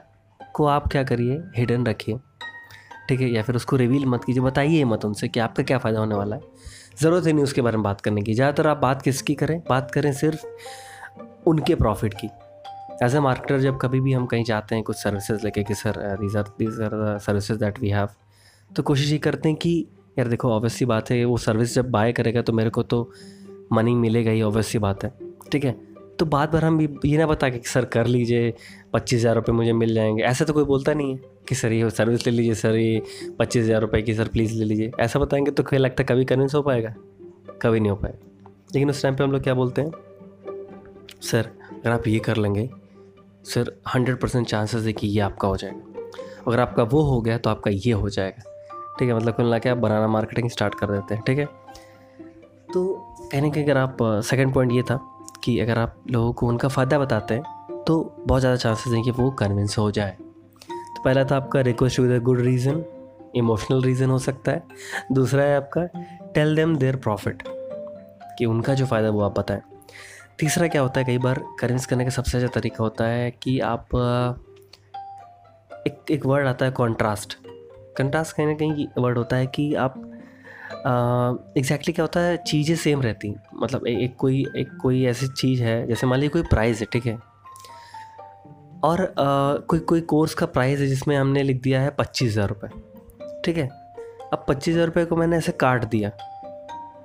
को 0.55 0.67
आप 0.67 0.89
क्या 0.89 1.03
करिए? 1.05 1.43
हिडन 1.57 1.87
रखिए। 1.87 2.19
ठीक 3.09 3.21
है? 3.21 3.31
या 3.31 3.43
फिर 3.43 3.57
उसको 3.57 3.77
रिवील 3.77 4.07
मत 4.07 4.25
कीजिए। 4.25 4.43
बताइए 4.43 4.85
मत 4.85 5.05
उनसे 5.05 5.29
कि 5.29 5.41
आपका 5.41 5.63
क्या 5.63 5.79
फ़ायदा 5.79 6.01
होने 6.01 6.15
वाला 6.15 6.37
है। 6.37 6.43
ज़रूरत 7.01 7.27
ही 7.27 7.33
नहीं 7.33 7.45
उसके 7.45 7.63
बारे 7.63 7.77
में 7.77 7.85
बात 7.85 8.01
करने 8.01 8.23
की। 8.23 8.35
ज़्यादातर 8.35 8.67
आप 8.69 8.77
बात 8.77 9.03
किसकी 9.03 9.35
करें? 9.35 9.63
बात 9.69 9.91
करें 9.91 10.13
सिर्फ़ 10.13 10.47
उनके 11.47 11.75
प्रॉफिट 11.75 12.15
की। 12.15 12.29
एज 13.03 13.15
ए 13.15 13.21
मार्केटर 13.21 13.59
जब 13.59 13.79
कभी 13.79 14.01
भी 14.01 14.13
हम 14.13 14.27
कहीं 14.27 14.45
जाते 14.45 14.75
हैं 14.75 14.85
कुछ 14.85 14.97
सर्विसेज़ 14.97 15.45
लेके 15.45 15.63
कि 15.63 15.75
sir 15.75 15.97
these 16.21 16.37
are 16.37 16.49
these 16.59 16.81
are 16.81 17.19
services 17.19 17.59
that 17.59 17.79
we 17.81 17.89
have 17.89 18.09
तो 18.71 18.83
कोशिश 18.83 19.13
ये 19.13 19.19
करते 19.19 19.49
हैं 19.49 19.59
कि, 19.59 19.87
यार 20.19 20.29
देखो 20.29 20.53
ऑब्वियसली 20.53 20.87
बात 20.87 21.11
है, 21.11 21.25
वो 21.25 21.37
सर्विस 21.37 21.75
जब 21.75 21.91
बाय 21.91 22.13
करेगा 22.13 22.43
तो 22.43 22.53
मेरे 22.53 22.71
को 22.71 22.83
तो 22.83 23.11
मनी 23.73 23.95
मिलेगा 23.95 24.31
ही 24.31 24.43
ऑब्वियसली 24.43 24.79
बात 24.79 25.05
है। 25.05 25.13
ठीक 25.53 25.65
है? 25.65 25.73
तो 26.19 26.27
बात 26.27 26.53
भर 26.53 26.65
हम 26.65 26.81
ये 26.81 27.19
ना 27.19 27.27
बता 27.27 27.49
कि 27.49 27.61
सर 27.65 27.85
कर 27.85 28.07
लीजिए, 28.07 28.53
पच्चीस 28.93 29.21
हज़ार 29.21 29.35
रुपये 29.35 29.55
मुझे 29.55 29.73
मिल 29.73 29.95
जाएँगे। 29.95 30.23
ऐसा 30.23 30.45
तो 30.45 30.53
कोई 30.53 30.65
बोलता 30.65 30.95
नहीं 30.95 31.13
है 31.13 31.21
कि 31.49 31.55
सर 31.55 31.73
ये 31.73 31.91
सर्विस 31.91 32.27
ले 32.27 32.33
लीजिए, 32.33 32.55
सर 32.55 32.75
ये 32.75 33.03
पच्चीस 33.39 33.65
हज़ार 33.65 33.81
रुपये 33.81 34.03
की, 34.03 34.15
सर 34.15 34.29
प्लीज़ 34.29 34.59
ले 34.59 34.65
लीजिए। 34.65 34.91
ऐसा 35.01 35.19
बताएँगे 35.19 35.51
तो 35.51 35.63
कहीं 35.63 35.81
लगता 35.81 36.03
है 36.03 36.07
कभी 36.07 36.25
कन्विंस 36.25 36.55
हो 36.55 36.63
पाएगा? 36.63 36.95
कभी 37.63 37.81
नहीं 37.81 37.91
हो 37.91 37.97
पाएगा। 37.97 38.51
लेकिन 38.75 38.91
उस 38.91 39.03
टाइम 39.03 39.17
पे 39.17 39.25
हम 39.25 39.33
लोग 39.33 39.43
क्या 39.43 39.55
बोलते 39.55 39.83
हैं? 39.83 39.93
सर, 41.23 41.51
अगर 41.73 41.91
आप 41.91 42.09
ये 42.09 42.19
कर 42.19 42.37
लेंगे, 42.37 42.71
सर 43.45 43.81
हंड्रेड 43.95 44.17
परसेंट 44.17 44.47
चांसेस 44.47 44.87
है 44.87 44.93
कि 44.93 45.07
ये 45.07 45.21
आपका 45.21 45.49
हो 45.49 45.57
जाएगा। 45.57 46.09
अगर 46.47 46.61
आपका 46.61 46.83
वो 46.83 47.03
हो 47.03 47.21
गया 47.21 47.39
तो 47.39 47.51
आपका 47.51 47.71
ये 47.71 47.93
हो 47.93 48.09
जाएगा। 48.09 48.43
ठीक 48.99 49.09
है? 49.09 49.17
मतलब 49.17 49.35
कुल 49.35 49.59
के 49.59 49.69
आप 49.69 49.79
बनाना 49.79 50.09
मार्केटिंग 50.09 50.51
स्टार्ट 50.51 50.75
कर 50.75 50.87
देते 50.87 51.15
हैं। 51.15 51.23
ठीक 51.27 51.39
है? 51.39 51.49
तो 52.75 53.10
कहने 53.33 53.51
के 53.51 53.63
अगर 53.63 53.77
आप 53.77 53.97
सेकंड 54.25 54.53
पॉइंट 54.55 54.73
ये 54.73 54.83
था 54.83 54.99
कि 55.45 55.59
अगर 55.61 55.79
आप 55.79 55.97
लोगों 56.11 56.33
को 56.33 56.47
उनका 56.47 56.69
फ़ायदा 56.69 56.99
बताते 56.99 57.35
हैं 57.35 57.83
तो 57.87 57.99
बहुत 58.19 58.41
ज़्यादा 58.41 58.57
चांसेस 58.57 58.93
हैं 58.93 59.03
कि 59.03 59.11
वो 59.11 59.31
कन्विंस 59.33 59.77
हो 59.79 59.91
जाए। 59.91 60.17
तो 60.71 61.03
पहला 61.05 61.25
था 61.25 61.37
आपका 61.37 61.61
request 61.61 62.01
with 62.01 62.11
a 62.13 62.19
good 62.25 62.41
reason 62.41 62.85
emotional 63.37 63.83
reason 63.83 64.11
हो 64.11 64.19
सकता 64.19 64.53
है। 64.53 64.63
दूसरा 65.13 65.43
है 65.43 65.57
आपका 65.57 65.85
टेल 66.35 66.57
देम 66.57 66.77
देयर 66.77 66.97
प्रॉफिट 66.97 67.43
कि 68.39 68.47
उनका 68.47 68.75
जो 68.75 68.87
फ़ायदा 68.87 69.11
वो 69.11 69.21
आप 69.21 69.39
बताएँ। 69.39 69.61
तीसरा 70.39 70.69
क्या 70.69 70.83
होता 70.83 71.01
है, 71.01 71.07
कई 71.07 71.19
बार 71.19 71.43
कन्विंस 71.61 71.87
करने 71.87 72.05
का 72.05 72.11
सबसे 72.11 72.39
अच्छा 72.39 72.61
तरीका 72.61 72.85
होता 72.85 73.07
है 73.07 73.31
कि 73.33 73.59
आप 73.61 73.97
एक 75.87 76.11
एक 76.11 76.27
वर्ड 76.27 76.47
आता 76.47 76.65
है 76.65 76.71
कॉन्ट्रास्ट 76.73 77.37
कंट्रास्ट 77.97 78.37
कहीं 78.37 78.47
ना 78.47 78.55
कहीं 78.55 78.87
वर्ड 78.99 79.19
होता 79.19 79.37
है 79.37 79.47
कि 79.47 79.75
आप 79.77 80.03
एग्जैक्टली 80.81 81.93
क्या 81.93 82.03
होता 82.03 82.21
है 82.21 82.37
चीज़ें 82.47 82.75
सेम 82.77 83.01
रहती 83.03 83.35
मतलब 83.55 83.87
ए, 83.87 83.93
एक 84.05 84.17
कोई 84.17 84.45
एक 84.57 84.77
कोई 84.83 85.05
ऐसी 85.07 85.27
चीज़ 85.29 85.63
है 85.63 85.87
जैसे 85.87 86.07
मान 86.07 86.19
लीजिए 86.19 86.31
कोई 86.33 86.43
प्राइस 86.43 86.81
है 86.81 86.87
ठीक 86.93 87.07
है? 87.07 87.19
और 88.85 89.01
आ, 89.01 89.57
कोई 89.61 89.79
कोई 89.81 90.01
कोर्स 90.13 90.35
का 90.35 90.47
प्राइस 90.47 90.81
है 90.81 90.87
जिसमें 90.87 91.17
हमने 91.17 91.43
लिख 91.43 91.61
दिया 91.63 91.81
है 91.83 91.91
पच्चीस 91.99 92.33
हज़ार 92.33 92.49
रुपये 92.49 92.71
ठीक 93.45 93.57
है? 93.57 93.69
अब 94.33 94.45
पच्चीस 94.49 94.75
हज़ार 94.75 94.87
रुपये 94.87 95.05
को 95.05 95.17
मैंने 95.17 95.37
ऐसे 95.37 95.53
काट 95.61 95.85
दिया। 95.85 96.11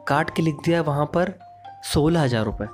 काट 0.08 0.36
के 0.36 0.42
लिख 0.42 0.56
दिया 0.66 0.82
वहाँ 0.84 1.06
पर 1.16 1.34
सोलह 1.94 2.22
हज़ार 2.22 2.46
रुपये 2.46 2.68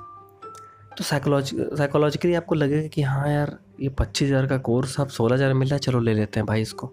तो 0.98 1.04
साइकोलॉजी 1.04 1.56
साइकोलॉजिकली 1.76 2.34
आपको 2.34 2.54
लगेगा 2.54 2.88
कि 2.88 3.02
हाँ 3.02 3.28
यार 3.28 3.58
ये 3.80 3.88
पच्चीस 3.98 4.28
हज़ार 4.28 4.46
का 4.46 4.58
कोर्स 4.66 5.00
अब 5.00 5.08
सोलह 5.10 5.34
हज़ार 5.34 5.54
मिल 5.54 5.68
रहा 5.68 5.74
है 5.74 5.80
चलो 5.80 6.00
ले 6.00 6.14
लेते 6.14 6.40
हैं 6.40 6.46
भाई 6.46 6.62
इसको। 6.62 6.92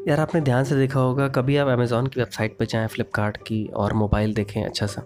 यार, 0.00 0.20
आपने 0.20 0.40
ध्यान 0.40 0.64
से 0.64 0.76
देखा 0.76 1.00
होगा, 1.00 1.26
कभी 1.28 1.56
आप 1.56 1.68
अमेज़ोन 1.68 2.06
की 2.06 2.20
वेबसाइट 2.20 2.56
पर 2.58 2.64
जाएँ 2.64 2.86
फ्लिपकार्ट 2.88 3.36
की 3.36 3.64
और 3.74 3.92
मोबाइल 3.94 4.32
देखें 4.34 4.62
अच्छा 4.64 4.86
सा 4.86 5.02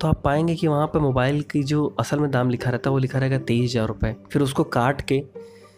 तो 0.00 0.08
आप 0.08 0.20
पाएँगे 0.24 0.54
कि 0.54 0.66
वहाँ 0.66 0.86
पर 0.86 1.00
मोबाइल 1.00 1.40
की 1.42 1.62
जो 1.62 1.86
असल 2.00 2.20
में 2.20 2.30
दाम 2.30 2.50
लिखा 2.50 2.70
रहता 2.70 2.90
है, 2.90 2.92
वो 2.92 2.98
लिखा 2.98 3.18
रहेगा 3.18 3.38
तेईस 3.40 3.70
हज़ार 3.70 3.86
रुपये 3.88 4.14
फिर 4.32 4.42
उसको 4.42 4.64
काट 4.66 5.00
के, 5.02 5.18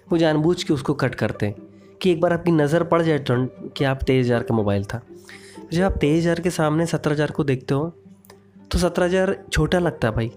वो 0.08 0.18
जानबूझ 0.18 0.62
के 0.62 0.72
उसको 0.74 0.94
कट 0.94 1.14
करते 1.14 1.46
हैं 1.46 1.54
कि 2.02 2.10
एक 2.10 2.20
बार 2.20 2.32
आपकी 2.32 2.52
नज़र 2.52 2.84
पड़ 2.84 3.00
जाए 3.02 3.18
टर्न 3.20 3.46
कि 3.76 3.84
आप 3.84 4.02
तेईस 4.02 4.26
हज़ार 4.26 4.42
का 4.42 4.54
मोबाइल 4.54 4.84
था। 4.84 5.00
जब 5.72 5.82
आप 5.82 5.96
तेईस 6.00 6.20
हज़ार 6.20 6.40
के 6.40 6.50
सामने 6.50 6.86
सत्रह 6.86 7.12
हज़ार 7.12 7.30
को 7.30 7.44
देखते 7.44 7.74
हो 7.74 7.92
तो 8.70 8.78
सत्रह 8.78 9.06
हज़ार 9.06 9.36
छोटा 9.52 9.78
लगता 9.78 10.08
है 10.08 10.14
भाई। 10.14 10.30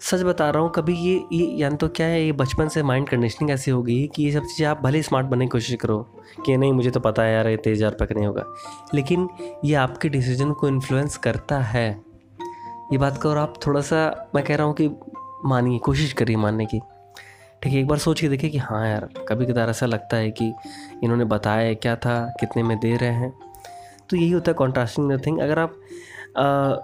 सच 0.00 0.22
बता 0.22 0.50
रहा 0.50 0.62
हूँ 0.62 0.72
कभी 0.72 0.94
ये 0.94 1.24
ये 1.32 1.46
यानी 1.46 1.76
तो 1.76 1.88
क्या 1.88 2.06
है 2.06 2.24
ये 2.24 2.32
बचपन 2.32 2.68
से 2.68 2.82
माइंड 2.82 3.08
कंडीशनिंग 3.08 3.50
ऐसी 3.50 3.70
हो 3.70 3.82
गई 3.82 4.06
कि 4.06 4.24
ये 4.24 4.32
सब 4.32 4.40
चीज़ें 4.40 4.66
आप 4.66 4.80
भले 4.82 5.02
स्मार्ट 5.02 5.26
बनने 5.26 5.44
की 5.44 5.48
कोशिश 5.48 5.76
करो 5.76 5.98
कि 6.46 6.56
नहीं 6.56 6.72
मुझे 6.72 6.90
तो 6.90 7.00
पता 7.00 7.22
है 7.22 7.34
यार 7.34 7.48
ये 7.48 7.56
तेज़ 7.56 7.84
रुपये 7.84 8.14
नहीं 8.14 8.26
होगा। 8.26 8.44
लेकिन 8.94 9.28
ये 9.64 9.74
आपके 9.74 10.08
डिसीज़न 10.08 10.52
को 10.52 10.68
इन्फ्लुएंस 10.68 11.16
करता 11.16 11.58
है। 11.58 11.90
ये 12.92 12.98
बात 12.98 13.18
का 13.22 13.28
और 13.28 13.38
आप 13.38 13.54
थोड़ा 13.66 13.80
सा 13.80 14.30
मैं 14.34 14.44
कह 14.44 14.56
रहा 14.56 14.66
हूँ 14.66 14.74
कि 14.74 14.88
मानिए 15.44 15.78
कोशिश 15.78 16.12
करिए 16.12 16.36
मानने 16.36 16.66
की। 16.66 16.80
ठीक 17.62 17.72
है 17.72 17.80
एक 17.80 17.86
बार 17.86 17.98
सोच 17.98 18.20
के 18.20 18.28
देखिए 18.28 18.50
कि 18.50 18.58
हाँ 18.58 18.88
यार 18.88 19.08
कभी 19.28 19.46
कदार 19.46 19.70
ऐसा 19.70 19.86
लगता 19.86 20.16
है 20.16 20.30
कि 20.30 20.52
इन्होंने 21.02 21.24
बताया 21.24 21.74
क्या 21.74 21.96
था 21.96 22.34
कितने 22.40 22.62
में 22.62 22.78
दे 22.78 22.96
रहे 22.96 23.10
हैं। 23.10 23.32
तो 24.10 24.16
यही 24.16 24.30
होता 24.30 24.50
है 24.50 24.54
कॉन्ट्रास्टिंग 24.54 25.20
थिंग 25.26 25.38
अगर 25.38 25.58
आप 25.58 25.80
आ, 26.36 26.76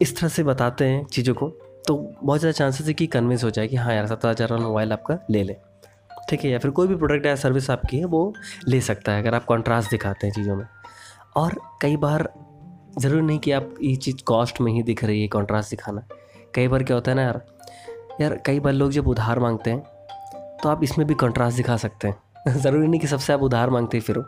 इस 0.00 0.16
तरह 0.16 0.28
से 0.28 0.42
बताते 0.42 0.84
हैं 0.84 1.04
चीज़ों 1.04 1.34
को 1.34 1.58
तो 1.86 1.96
बहुत 2.22 2.40
ज़्यादा 2.40 2.52
चांसेस 2.52 2.86
है 2.86 2.94
कि 2.94 3.06
कन्विंस 3.06 3.44
हो 3.44 3.50
जाए 3.50 3.66
कि 3.68 3.76
हाँ 3.76 3.94
यार 3.94 4.06
सत्रह 4.06 4.30
हज़ार 4.30 4.52
वाला 4.52 4.64
मोबाइल 4.64 4.92
आपका 4.92 5.18
ले 5.30 5.42
ले। 5.42 5.56
ठीक 6.30 6.44
है 6.44 6.50
या 6.50 6.58
फिर 6.58 6.70
कोई 6.70 6.88
भी 6.88 6.96
प्रोडक्ट 6.96 7.26
या 7.26 7.34
सर्विस 7.36 7.70
आपकी 7.70 7.98
है 7.98 8.04
वो 8.04 8.32
ले 8.68 8.80
सकता 8.80 9.12
है 9.12 9.22
अगर 9.22 9.34
आप 9.34 9.44
कॉन्ट्रास्ट 9.44 9.90
दिखाते 9.90 10.26
हैं 10.26 10.34
चीज़ों 10.34 10.56
में। 10.56 10.64
और 11.36 11.56
कई 11.82 11.96
बार 11.96 12.28
ज़रूरी 12.98 13.22
नहीं 13.22 13.38
कि 13.38 13.52
आप 13.52 13.74
ये 13.82 13.94
चीज़ 13.96 14.22
कॉस्ट 14.26 14.60
में 14.60 14.72
ही 14.72 14.82
दिख 14.82 15.04
रही 15.04 15.20
है 15.22 15.28
कॉन्ट्रास्ट 15.28 15.70
दिखाना। 15.70 16.02
कई 16.54 16.68
बार 16.68 16.82
क्या 16.82 16.96
होता 16.96 17.10
है 17.10 17.16
ना 17.16 17.22
यार 17.22 17.40
यार 18.20 18.36
कई 18.46 18.60
बार 18.60 18.72
लोग 18.72 18.90
जब 18.90 19.08
उधार 19.08 19.38
मांगते 19.38 19.70
हैं 19.70 20.58
तो 20.62 20.68
आप 20.68 20.84
इसमें 20.84 21.06
भी 21.06 21.14
कॉन्ट्रास्ट 21.14 21.56
दिखा 21.56 21.76
सकते 21.76 22.08
हैं। 22.08 22.52
ज़रूरी 22.56 22.86
नहीं 22.88 23.00
कि 23.00 23.06
सबसे 23.06 23.32
आप 23.32 23.42
उधार 23.42 23.70
मांगते 23.70 24.00
फिर। 24.00 24.22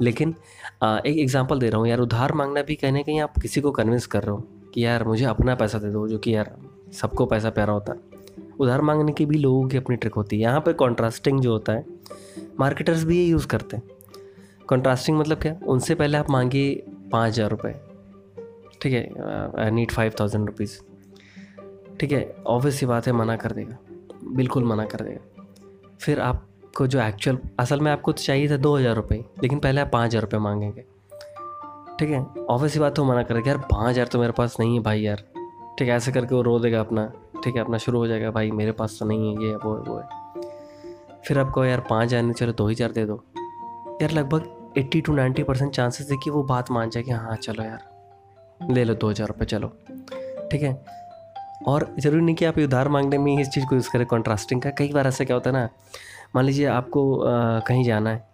लेकिन 0.00 0.34
आ, 0.82 0.98
एक 0.98 1.18
एग्जांपल 1.18 1.58
दे 1.58 1.68
रहा 1.70 1.80
हूँ 1.80 1.88
यार 1.88 1.98
उधार 1.98 2.32
मांगना 2.32 2.62
भी 2.62 2.74
कहीं 2.74 2.92
ना 2.92 3.02
कहीं 3.02 3.20
आप 3.20 3.38
किसी 3.38 3.60
को 3.60 3.70
कन्विंस 3.72 4.06
कर 4.06 4.22
रहे 4.22 4.30
हो 4.30 4.70
कि 4.74 4.84
यार 4.84 5.04
मुझे 5.04 5.24
अपना 5.24 5.54
पैसा 5.54 5.78
दे 5.78 5.90
दो 5.90 6.06
जो 6.08 6.18
कि 6.18 6.34
यार 6.34 6.56
सबको 6.92 7.26
पैसा 7.26 7.50
प्यारा 7.50 7.72
होता 7.72 7.92
है। 7.92 8.16
उधार 8.60 8.80
मांगने 8.80 9.12
की 9.12 9.26
भी 9.26 9.38
लोगों 9.38 9.66
की 9.68 9.76
अपनी 9.76 9.96
ट्रिक 9.96 10.14
होती 10.14 10.36
है। 10.36 10.42
यहाँ 10.42 10.60
पर 10.60 10.72
कॉन्ट्रास्टिंग 10.74 11.40
जो 11.40 11.52
होता 11.52 11.72
है 11.72 11.84
मार्केटर्स 12.60 13.04
भी 13.04 13.18
ये 13.18 13.24
यूज़ 13.24 13.46
करते 13.46 13.76
हैं। 13.76 13.82
कॉन्ट्रास्टिंग 14.68 15.18
मतलब 15.18 15.38
क्या? 15.38 15.56
उनसे 15.66 15.94
पहले 15.94 16.18
आप 16.18 16.30
मांगिए 16.30 16.74
पाँच 17.12 17.32
हज़ार 17.32 17.50
रुपये 17.50 17.72
ठीक 18.82 18.92
है? 18.92 19.02
I 19.58 19.70
need 19.70 19.90
five 19.90 20.12
thousand 20.20 20.46
rupees 20.46 20.78
ठीक 22.00 22.12
है? 22.12 22.34
ऑब्वियस 22.46 22.82
बात 22.84 23.06
है, 23.06 23.12
मना 23.12 23.36
कर 23.36 23.52
देगा। 23.52 23.78
बिल्कुल 24.26 24.64
मना 24.64 24.84
कर 24.84 25.04
देगा। 25.04 25.44
फिर 26.00 26.20
आपको 26.20 26.86
जो 26.86 27.00
एक्चुअल 27.00 27.38
असल 27.60 27.80
में 27.80 27.90
आपको 27.92 28.12
तो 28.12 28.22
चाहिए 28.22 28.50
था 28.50 28.56
दो 28.56 28.76
हज़ार 28.76 28.94
रुपये 28.96 29.24
लेकिन 29.42 29.58
पहले 29.58 29.80
आप 29.80 29.90
पाँच 29.92 30.06
हज़ार 30.06 30.22
रुपये 30.22 30.40
मांगेंगे। 30.40 30.84
ठीक 31.98 32.10
है? 32.10 32.24
ऑब्वियस 32.50 32.76
बात 32.78 32.94
तो 32.96 33.04
मना 33.04 33.22
करेगा। 33.22 33.50
यार, 33.50 33.58
पाँच 33.60 33.88
हज़ार 33.88 34.06
तो 34.06 34.20
मेरे 34.20 34.32
पास 34.32 34.56
नहीं 34.60 34.76
है 34.76 34.82
भाई 34.82 35.00
यार। 35.00 35.24
ठीक 35.78 35.88
है 35.88 35.96
ऐसे 35.96 36.12
करके 36.12 36.34
वो 36.34 36.42
रो 36.42 36.58
देगा 36.58 36.80
अपना। 36.80 37.06
ठीक 37.44 37.54
है 37.56 37.60
अपना 37.60 37.78
शुरू 37.78 37.98
हो 37.98 38.06
जाएगा 38.06 38.30
भाई 38.30 38.50
मेरे 38.50 38.72
पास 38.72 38.96
तो 39.00 39.06
नहीं 39.06 39.36
है 39.36 39.44
ये 39.44 39.54
वो 39.56 39.74
है 39.74 39.82
वो 39.82 39.98
है। 39.98 40.06
फिर 41.26 41.38
आपको 41.38 41.64
यार 41.64 41.80
पाँच 41.90 42.06
हज़ार 42.06 42.22
नहीं 42.22 42.32
चलो 42.32 42.52
दो 42.52 42.68
हज़ार 42.68 42.92
दे 42.92 43.04
दो। 43.06 43.22
यार 44.02 44.10
लगभग 44.10 44.74
eighty 44.78 45.00
two 45.00 45.14
ninety 45.14 45.42
percent 45.42 45.72
chances 45.72 46.10
है 46.10 46.16
कि 46.24 46.30
वो 46.30 46.42
बात 46.44 46.70
मान 46.70 46.90
जाए 46.90 47.02
कि 47.02 47.10
हाँ 47.12 47.36
चलो 47.36 47.62
यार 47.64 48.70
ले 48.70 48.84
लो 48.84 48.94
दो 48.94 49.10
हज़ार 49.10 49.28
रुपये 49.28 49.46
चलो। 49.46 49.68
ठीक 50.52 50.62
है? 50.62 50.72
और 51.68 51.94
ज़रूरी 51.98 52.22
नहीं 52.24 52.34
कि 52.36 52.44
आप 52.44 52.58
उधार 52.58 52.88
मांगने 52.88 53.18
में 53.18 53.38
इस 53.38 53.48
चीज़ 53.48 53.66
को 53.66 53.74
यूज़ 53.74 53.90
करें। 53.90 54.06
कॉन्ट्रास्टिंग 54.06 54.62
का 54.62 54.70
कई 54.78 54.92
बार 54.92 55.06
ऐसा 55.06 55.24
क्या 55.24 55.36
होता 55.36 55.50
है 55.50 55.56
ना 55.56 55.68
मान 56.36 56.44
लीजिए 56.44 56.66
आपको 56.66 57.14
आ, 57.16 57.60
कहीं 57.60 57.84
जाना 57.84 58.10
है 58.10 58.24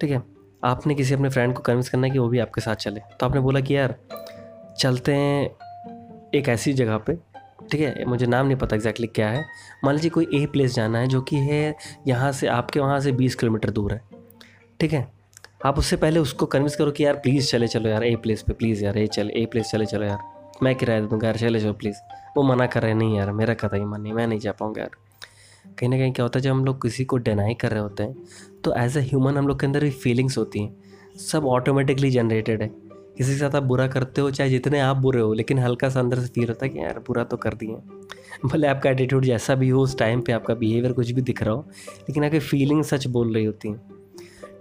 ठीक 0.00 0.10
है? 0.10 0.22
आपने 0.62 0.94
किसी 0.94 1.14
अपने 1.14 1.28
फ्रेंड 1.28 1.54
को 1.54 1.62
कन्विंस 1.62 1.88
करना 1.88 2.06
है 2.06 2.12
कि 2.12 2.18
वो 2.18 2.28
भी 2.28 2.38
आपके 2.38 2.60
साथ 2.60 2.76
चले। 2.76 3.00
तो 3.20 3.26
आपने 3.26 3.40
बोला 3.40 3.60
कि 3.60 3.76
यार 3.76 3.94
चलते 4.78 5.14
हैं 5.14 5.50
एक 6.34 6.48
ऐसी 6.48 6.72
जगह 6.72 6.96
पे, 6.98 7.14
ठीक 7.70 7.80
है? 7.80 8.04
मुझे 8.04 8.26
नाम 8.26 8.46
नहीं 8.46 8.56
पता 8.56 8.76
एग्जैक्टली 8.76 9.06
क्या 9.08 9.28
है। 9.28 9.44
मान 9.84 9.94
लीजिए 9.94 10.10
कोई 10.10 10.26
ए 10.34 10.44
प्लेस 10.46 10.74
जाना 10.74 10.98
है 10.98 11.08
जो 11.08 11.20
कि 11.22 11.36
है 11.38 11.74
यहाँ 12.08 12.32
से, 12.32 12.46
आपके 12.48 12.80
वहाँ 12.80 13.00
से 13.00 13.12
बीस 13.12 13.34
किलोमीटर 13.34 13.70
दूर 13.70 13.92
है, 13.92 14.00
ठीक 14.80 14.92
है? 14.92 15.06
आप 15.66 15.78
उससे 15.78 15.96
पहले 15.96 16.20
उसको 16.20 16.46
कन्विंस 16.46 16.76
करो 16.76 16.90
कि 16.90 17.04
यार 17.04 17.16
प्लीज़ 17.16 17.50
चले 17.50 17.66
चलो 17.68 17.88
यार 17.88 18.04
ए 18.04 18.14
प्लेस 18.16 18.42
पे 18.42 18.52
प्लीज़ 18.52 18.84
यार 18.84 18.98
ए 18.98 19.06
चले 19.08 19.32
ए 19.32 19.46
प्लेस 19.46 19.70
चले 19.72 19.86
चलो 19.86 20.04
यार। 20.04 20.18
मैं 20.62 20.74
किराया 20.74 21.00
दे 21.00 21.06
दूँगा 21.06 21.26
यार, 21.26 21.36
चले 21.36 21.60
चलो 21.60 21.72
प्लीज़ 21.74 21.96
वो 22.36 22.42
मना 22.42 22.66
कर 22.66 22.82
रहे 22.82 22.94
नहीं 22.94 23.16
यार, 23.16 23.32
मेरा 23.32 23.56
ही 23.64 23.84
मन 23.84 24.00
नहीं, 24.00 24.12
मैं 24.12 24.26
नहीं 24.26 24.38
जा 24.38 24.52
पाऊँगा 24.52 24.80
यार। 24.80 24.96
कहीं 25.78 25.88
ना 25.90 25.96
कहीं 25.96 26.12
क्या 26.12 26.22
होता 26.24 26.38
है, 26.38 26.42
जब 26.42 26.50
हम 26.50 26.64
लोग 26.64 26.82
किसी 26.82 27.04
को 27.04 27.16
डिनाई 27.18 27.54
कर 27.54 27.70
रहे 27.70 27.80
होते 27.80 28.02
हैं 28.02 28.24
तो 28.64 28.74
एज 28.76 28.96
अ 28.98 29.00
ह्यूमन 29.00 29.36
हम 29.36 29.48
लोग 29.48 29.60
के 29.60 29.66
अंदर 29.66 29.84
भी 29.84 29.90
फीलिंग्स 29.92 30.38
होती 30.38 30.62
हैं। 30.62 31.16
सब 31.20 31.46
ऑटोमेटिकली 31.46 32.10
जनरेटेड 32.10 32.62
है। 32.62 32.68
किसी 33.22 33.32
के 33.32 33.38
साथ 33.38 33.54
आप 33.54 33.62
बुरा 33.62 33.86
करते 33.86 34.20
हो, 34.20 34.30
चाहे 34.30 34.50
जितने 34.50 34.78
आप 34.80 34.96
बुरे 34.96 35.20
हो, 35.20 35.32
लेकिन 35.32 35.58
हल्का 35.58 35.88
सा 35.88 36.00
अंदर 36.00 36.20
से 36.20 36.26
फील 36.26 36.48
होता 36.48 36.64
है 36.66 36.68
कि 36.68 36.78
यार 36.78 36.98
बुरा 36.98 37.24
तो 37.24 37.36
कर 37.36 37.54
दिए 37.54 37.76
भले 38.44 38.66
आपका 38.66 38.90
एटीट्यूड 38.90 39.24
जैसा 39.24 39.54
भी 39.54 39.68
हो, 39.68 39.80
उस 39.80 39.96
टाइम 39.98 40.20
पे 40.20 40.32
आपका 40.32 40.54
बिहेवियर 40.54 40.92
कुछ 40.92 41.10
भी 41.10 41.22
दिख 41.22 41.42
रहा 41.42 41.54
हो, 41.54 41.64
लेकिन 42.00 42.24
आपकी 42.24 42.38
फीलिंग 42.40 42.82
सच 42.84 43.06
बोल 43.06 43.34
रही 43.34 43.44
होती 43.44 43.68
हैं। 43.68 43.80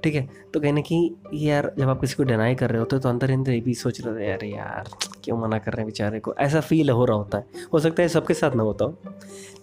ठीक 0.03 0.15
है? 0.15 0.27
तो 0.53 0.59
कहीं 0.59 0.73
ना 0.73 0.81
कहीं 0.81 1.09
यार, 1.39 1.71
जब 1.79 1.89
आप 1.89 2.01
किसी 2.01 2.15
को 2.15 2.23
डिनाई 2.23 2.55
कर 2.55 2.69
रहे 2.69 2.79
होते 2.79 2.99
तो 2.99 3.09
अंदर 3.09 3.31
अंदर 3.31 3.51
ये 3.51 3.59
भी 3.61 3.73
सोच 3.73 4.01
रहे 4.01 4.15
थे 4.15 4.29
यार 4.29 4.45
यार, 4.45 4.89
क्यों 5.23 5.37
मना 5.37 5.57
कर 5.57 5.73
रहे 5.73 5.81
हैं 5.81 5.85
बेचारे 5.85 6.19
को? 6.19 6.33
ऐसा 6.35 6.61
फील 6.61 6.89
हो 6.89 7.05
रहा 7.05 7.17
होता 7.17 7.37
है। 7.37 7.67
हो 7.73 7.79
सकता 7.79 8.03
है 8.03 8.09
सबके 8.09 8.33
साथ 8.33 8.55
ना 8.55 8.63
होता 8.63 8.85
हो, 8.85 8.97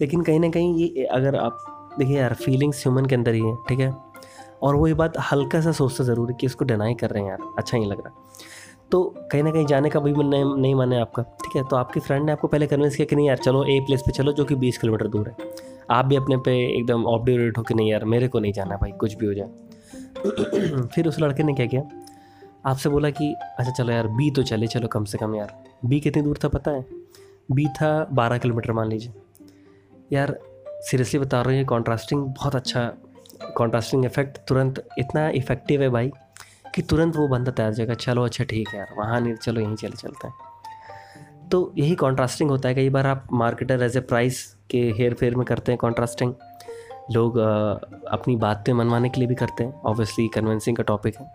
लेकिन 0.01 0.23
कहीं 0.23 0.41
ना 0.41 0.51
कहीं 0.51 0.75
ये 0.77 1.05
अगर 1.05 1.37
आप, 1.37 1.65
देखिए 1.99 2.19
यार 2.19 2.35
फीलिंग्स 2.35 2.87
ह्यूमन 2.87 3.07
के 3.07 3.15
अंदर 3.15 3.35
ही 3.35 3.43
है, 3.43 3.57
ठीक 3.69 3.81
है? 3.81 3.95
और 4.63 4.77
वही 4.77 4.95
बात 4.95 5.13
हल्का 5.33 5.61
सा 5.61 5.73
सोचता 5.73 6.05
ज़रूर 6.05 6.31
है 6.31 6.37
कि 6.41 6.47
इसको 6.47 6.65
डिनाई 6.65 6.95
कर 6.95 7.11
रहे 7.11 7.23
हैं, 7.23 7.31
यार 7.31 7.53
अच्छा 7.59 7.77
नहीं 7.79 7.91
लग 7.91 8.01
रहा। 8.01 8.25
तो 8.93 9.03
कहीं 9.33 9.43
ना 9.43 9.51
कहीं 9.51 9.67
जाने 9.67 9.91
का 9.91 10.01
भी 10.01 10.13
मन 10.13 10.27
नहीं, 10.27 10.45
नहीं 10.57 10.75
मन 10.75 10.93
आपका। 10.95 11.23
ठीक 11.23 11.57
है 11.57 11.63
तो 11.69 11.77
आपकी 11.77 12.01
फ्रेंड 12.01 12.25
ने 12.27 12.33
आपको 12.33 12.49
पहले 12.49 12.67
कन्विंस 12.67 12.97
किया 12.97 13.07
कि 13.07 13.17
नहीं 13.17 13.27
यार 13.29 13.37
चलो 13.37 13.65
ए 13.65 13.79
प्लेस 13.81 14.03
पे 14.07 14.13
चलो 14.13 14.33
जो 14.33 14.45
कि 14.45 14.55
बीस 14.55 14.79
किलोमीटर 14.79 15.09
दूर 15.09 15.29
है। 15.29 15.37
आप 15.91 16.05
भी 16.05 16.17
अपने 16.17 16.37
पे 16.37 16.57
एकदम 16.79 17.05
ऑपडेट 17.07 17.59
हो 17.59 17.63
कि 17.63 17.75
नहीं 17.75 17.91
यार 17.91 18.05
मेरे 18.05 18.29
को 18.29 18.41
नहीं 18.41 18.53
जाना 18.53 18.77
भाई 18.77 18.93
कुछ 18.93 19.15
भी 19.15 19.27
हो 19.27 19.35
जाए। 19.35 19.49
फिर 20.95 21.09
उस 21.09 21.21
लड़के 21.21 21.43
ने 21.43 21.55
क्या 21.55 21.67
किया? 21.67 21.83
आपसे 22.67 22.89
बोला 22.89 23.11
कि 23.11 23.35
अच्छा 23.59 23.73
चलो 23.73 23.93
यार 23.93 24.07
बी 24.09 24.31
तो 24.31 24.43
चले 24.43 24.67
चलो 24.67 24.89
कम 24.89 25.05
से 25.05 25.19
कम 25.19 25.35
यार। 25.35 25.55
बी 25.85 26.01
कितनी 26.01 26.23
दूर 26.23 26.39
था 26.45 26.49
पता 26.49 26.71
है? 26.71 26.85
बी 27.53 27.67
था 27.67 28.09
बारह 28.13 28.39
किलोमीटर 28.39 28.73
मान 28.73 28.89
लीजिए। 28.89 29.13
यार 30.13 30.39
सीरियसली 30.81 31.21
बता 31.21 31.41
रहा 31.41 31.51
हूँ 31.51 31.59
ये 31.59 31.65
कॉन्ट्रास्टिंग 31.65 32.23
बहुत 32.23 32.57
अच्छा 32.57 32.93
कॉन्ट्रास्टिंग 33.57 34.05
इफ़ेक्ट 34.05 34.39
तुरंत 34.49 34.89
इतना 34.99 35.29
इफ़ेक्टिव 35.29 35.83
है 35.83 35.89
भाई। 35.89 36.11
कि 36.75 36.83
तुरंत 36.83 37.17
वो 37.17 37.29
बंदा 37.29 37.53
तैयार 37.53 37.73
जाएगा। 37.73 37.95
चलो 37.97 38.25
अच्छा 38.25 38.45
ठीक 38.45 38.69
है 38.69 38.79
यार, 38.79 38.95
वहाँ 38.99 39.21
नहीं, 39.21 39.35
चलो, 39.35 39.61
यहीं 39.61 39.77
चले, 39.77 39.97
चलते 39.97 40.29
हैं। 40.29 41.49
तो 41.49 41.73
यही 41.79 41.95
कॉन्ट्रास्टिंग 41.95 42.51
होता 42.51 42.69
है, 42.69 42.75
कई 42.75 42.89
बार 42.89 43.07
आप 43.07 43.27
मार्केटर 43.33 43.83
एज 43.83 43.97
ए 43.97 44.01
प्राइस 44.01 44.45
के 44.71 44.79
हेयर 44.99 45.15
फेयर 45.15 45.35
में 45.35 45.45
करते 45.47 45.73
हैं 45.73 45.79
कॉन्ट्रास्टिंग 45.79 46.35
लोग 47.13 47.37
अपनी 47.39 48.35
बातें 48.37 48.73
मनवाने 48.73 49.09
के 49.09 49.21
लिए 49.21 49.29
भी 49.29 49.35
करते 49.35 49.65
हैं 49.65 49.81
ऑब्वियसली 49.83 50.27
कन्वेंसिंग 50.29 50.77
का 50.77 50.83
टॉपिक 50.83 51.17
है। 51.17 51.27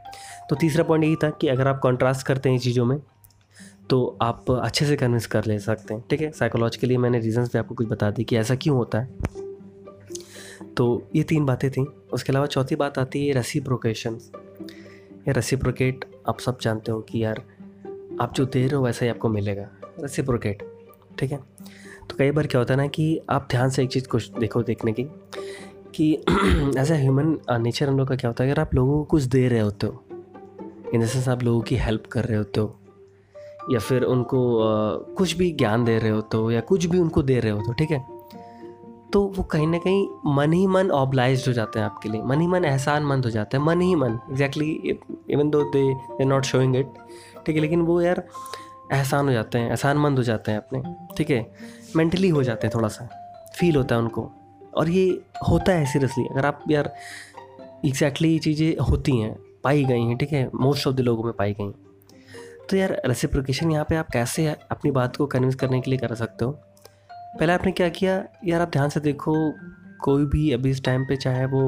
तो 0.50 0.56
तीसरा 0.56 0.84
पॉइंट 0.84 1.04
यही 1.04 1.16
था 1.16 1.30
कि 1.32 1.48
अगर 1.48 1.68
आप 1.68 1.80
कॉन्ट्रास्ट 1.80 2.25
करते 2.28 2.50
हैं 2.50 2.56
इन 2.56 2.62
चीज़ों 2.62 2.86
में 2.86 2.98
तो 3.90 4.18
आप 4.22 4.52
अच्छे 4.52 4.86
से 4.86 4.96
कन्विंस 4.96 5.25
कर 5.25 5.46
ले 5.46 5.58
सकते 5.60 5.94
हैं, 5.94 6.04
ठीक 6.10 6.22
है? 6.22 6.32
साइकोलॉजिकली 6.32 6.98
मैंने 6.98 7.20
रीजंस 7.20 7.52
भी 7.54 7.60
आपको 7.60 7.75
कुछ 7.75 7.88
बता 7.88 8.12
दी 8.12 8.24
कि 8.24 8.38
ऐसा 8.38 8.56
क्यों 8.56 8.78
होता 8.78 9.00
है। 9.00 9.42
तो 10.78 10.86
ये 11.16 11.24
तीन 11.24 11.46
बातें 11.46 11.70
थी। 11.72 11.86
उसके 12.13 12.32
अलावा 12.32 12.46
चौथी 12.46 12.75
बात 12.75 13.00
आती 13.00 13.28
है 13.28 13.34
रेसिप्रोकेशन 13.34 14.18
या 15.27 15.32
रेसिप्रोकेट 15.32 16.06
आप 16.30 16.39
सब 16.39 16.58
जानते 16.62 16.92
हो 16.92 17.01
कि 17.01 17.24
यार 17.24 17.42
आप 18.22 18.34
जो 18.34 18.46
दे 18.46 18.68
रहे 18.68 18.75
हो 18.75 18.84
वैसा 18.84 19.06
ही 19.06 19.12
आपको 19.12 19.30
मिलेगा। 19.30 19.70
रेसिप्रोकेट 19.84 20.63
ठीक 21.20 21.32
है? 21.32 21.38
तो 22.10 22.15
कई 22.18 22.32
बार 22.32 22.48
क्या 22.48 22.60
होता 22.60 22.74
है 22.74 22.77
ना 22.77 22.88
कि 22.88 23.22
आप 23.30 23.48
ध्यान 23.51 23.70
से 23.70 23.84
एक 23.84 23.89
चीज़ 23.89 24.08
कुछ 24.08 24.32
देखो 24.32 24.63
देखने 24.63 24.92
की 24.92 25.03
कि 25.96 26.13
ऐसा 26.80 26.96
ह्यूमन 26.96 27.39
नेचर 27.51 27.89
हम 27.89 27.98
लोग 27.98 28.08
का 28.08 28.15
क्या 28.15 28.30
होता 28.30 28.44
है 28.44 28.51
अगर 28.51 28.62
आप 28.62 28.74
लोगों 28.74 28.98
को 28.98 29.03
कुछ 29.03 29.24
दे 29.24 29.48
रहे 29.48 29.60
होते 29.60 29.88
हो 29.88 30.03
इन 30.94 31.01
द 31.01 31.06
सेंस 31.06 31.30
आप 31.30 31.44
लोगों 31.44 31.62
की 31.62 31.75
हेल्प 31.75 32.08
कर 32.08 32.25
रहे 32.25 32.38
होते 32.38 32.60
हो 32.60 32.80
या 33.72 33.80
फिर 33.80 34.03
उनको 34.03 34.63
uh, 34.63 35.15
कुछ 35.15 35.38
भी 35.38 35.51
ज्ञान 35.51 35.86
दे 35.86 36.00
रहे 36.00 36.10
होते 36.10 36.38
हो 36.38 36.51
या 36.51 36.62
कुछ 36.62 36.86
भी 36.86 37.00
उनको 37.00 37.24
दे 37.24 37.39
रहे 37.39 37.51
होते 37.51 37.65
हो 37.68 37.74
ठीक 37.74 37.92
है? 37.92 38.12
तो 39.13 39.22
वो 39.36 39.43
कहीं 39.43 39.67
ना 39.67 39.77
कहीं 39.77 40.34
मन 40.36 40.53
ही 40.53 40.65
मन 40.67 40.89
ऑब्लाइज 40.91 41.43
हो 41.48 41.53
जाते 41.53 41.79
हैं 41.79 41.86
आपके 41.86 42.10
लिए। 42.10 42.22
मन 42.22 42.41
ही 42.41 42.48
मन 42.48 42.65
एहसान 42.65 43.03
मंद 43.05 43.25
हो 43.25 43.32
जाते 43.32 43.58
हैं। 43.58 43.63
मन 43.63 43.82
ही 43.82 43.96
मन। 43.96 44.20
Exactly 44.32 44.98
even 45.29 45.50
though 45.50 45.63
they 45.72 45.84
they 45.93 46.25
not 46.25 46.46
showing 46.46 46.75
it 46.75 46.93
ठीक 47.46 47.55
है, 47.55 47.62
लेकिन 47.62 47.82
वो 47.82 48.00
यार 48.01 48.24
एहसान 48.93 49.27
हो 49.27 49.34
जाते 49.34 49.58
हैं 49.58 49.70
एहसान 49.70 49.98
मंद 49.98 50.17
हो 50.17 50.24
जाते 50.24 50.51
हैं 50.51 50.58
अपने, 50.60 50.82
ठीक 51.17 51.29
है? 51.29 51.46
मेंटली 51.96 52.29
हो 52.29 52.43
जाते 52.43 52.67
हैं 52.67 52.75
थोड़ा 52.75 52.88
सा 52.88 53.08
फील 53.58 53.75
होता 53.75 53.96
है 53.96 54.01
उनको। 54.01 54.29
और 54.74 54.89
ये 54.89 55.05
होता 55.50 55.72
है 55.72 55.86
सीरियसली 55.86 56.25
अगर 56.25 56.46
आप 56.46 56.63
यार 56.70 56.93
एग्जैक्टली 57.86 58.32
ये 58.34 58.39
चीज़ें 58.39 58.77
होती 58.82 59.17
हैं, 59.20 59.36
पाई 59.63 59.84
गई 59.86 60.01
हैं, 60.01 60.17
ठीक 60.17 60.32
है? 60.32 60.50
मोस्ट 60.55 60.88
ऑफ़ 60.88 60.96
द 60.96 61.00
लोगों 61.01 61.24
में 61.24 61.34
पाई 61.34 61.53
गई 61.53 61.72
तो 62.70 62.77
यार 62.77 63.01
रेसिप्रिकेशन 63.05 63.72
यहाँ 63.72 63.86
पे 63.89 63.96
आप 63.96 64.10
कैसे 64.13 64.48
अपनी 64.72 64.91
बात 64.91 65.15
को 65.15 65.25
कन्विंस 65.27 65.55
करने 65.55 65.82
के 65.82 65.91
लिए 65.91 66.00
कर 66.00 66.15
सकते 66.15 66.46
हो? 66.46 66.60
पहले 67.40 67.54
आपने 67.54 67.72
क्या 67.72 67.90
किया? 67.90 68.24
यार 68.46 68.62
आप 68.62 68.70
ध्यान 68.70 68.90
से 68.90 69.00
देखो, 69.00 69.34
कोई 70.02 70.25
भी 70.25 70.52
अभी 70.52 70.70
इस 70.70 70.84
टाइम 70.84 71.06
पे 71.06 71.16
चाहे 71.16 71.46
वो 71.46 71.62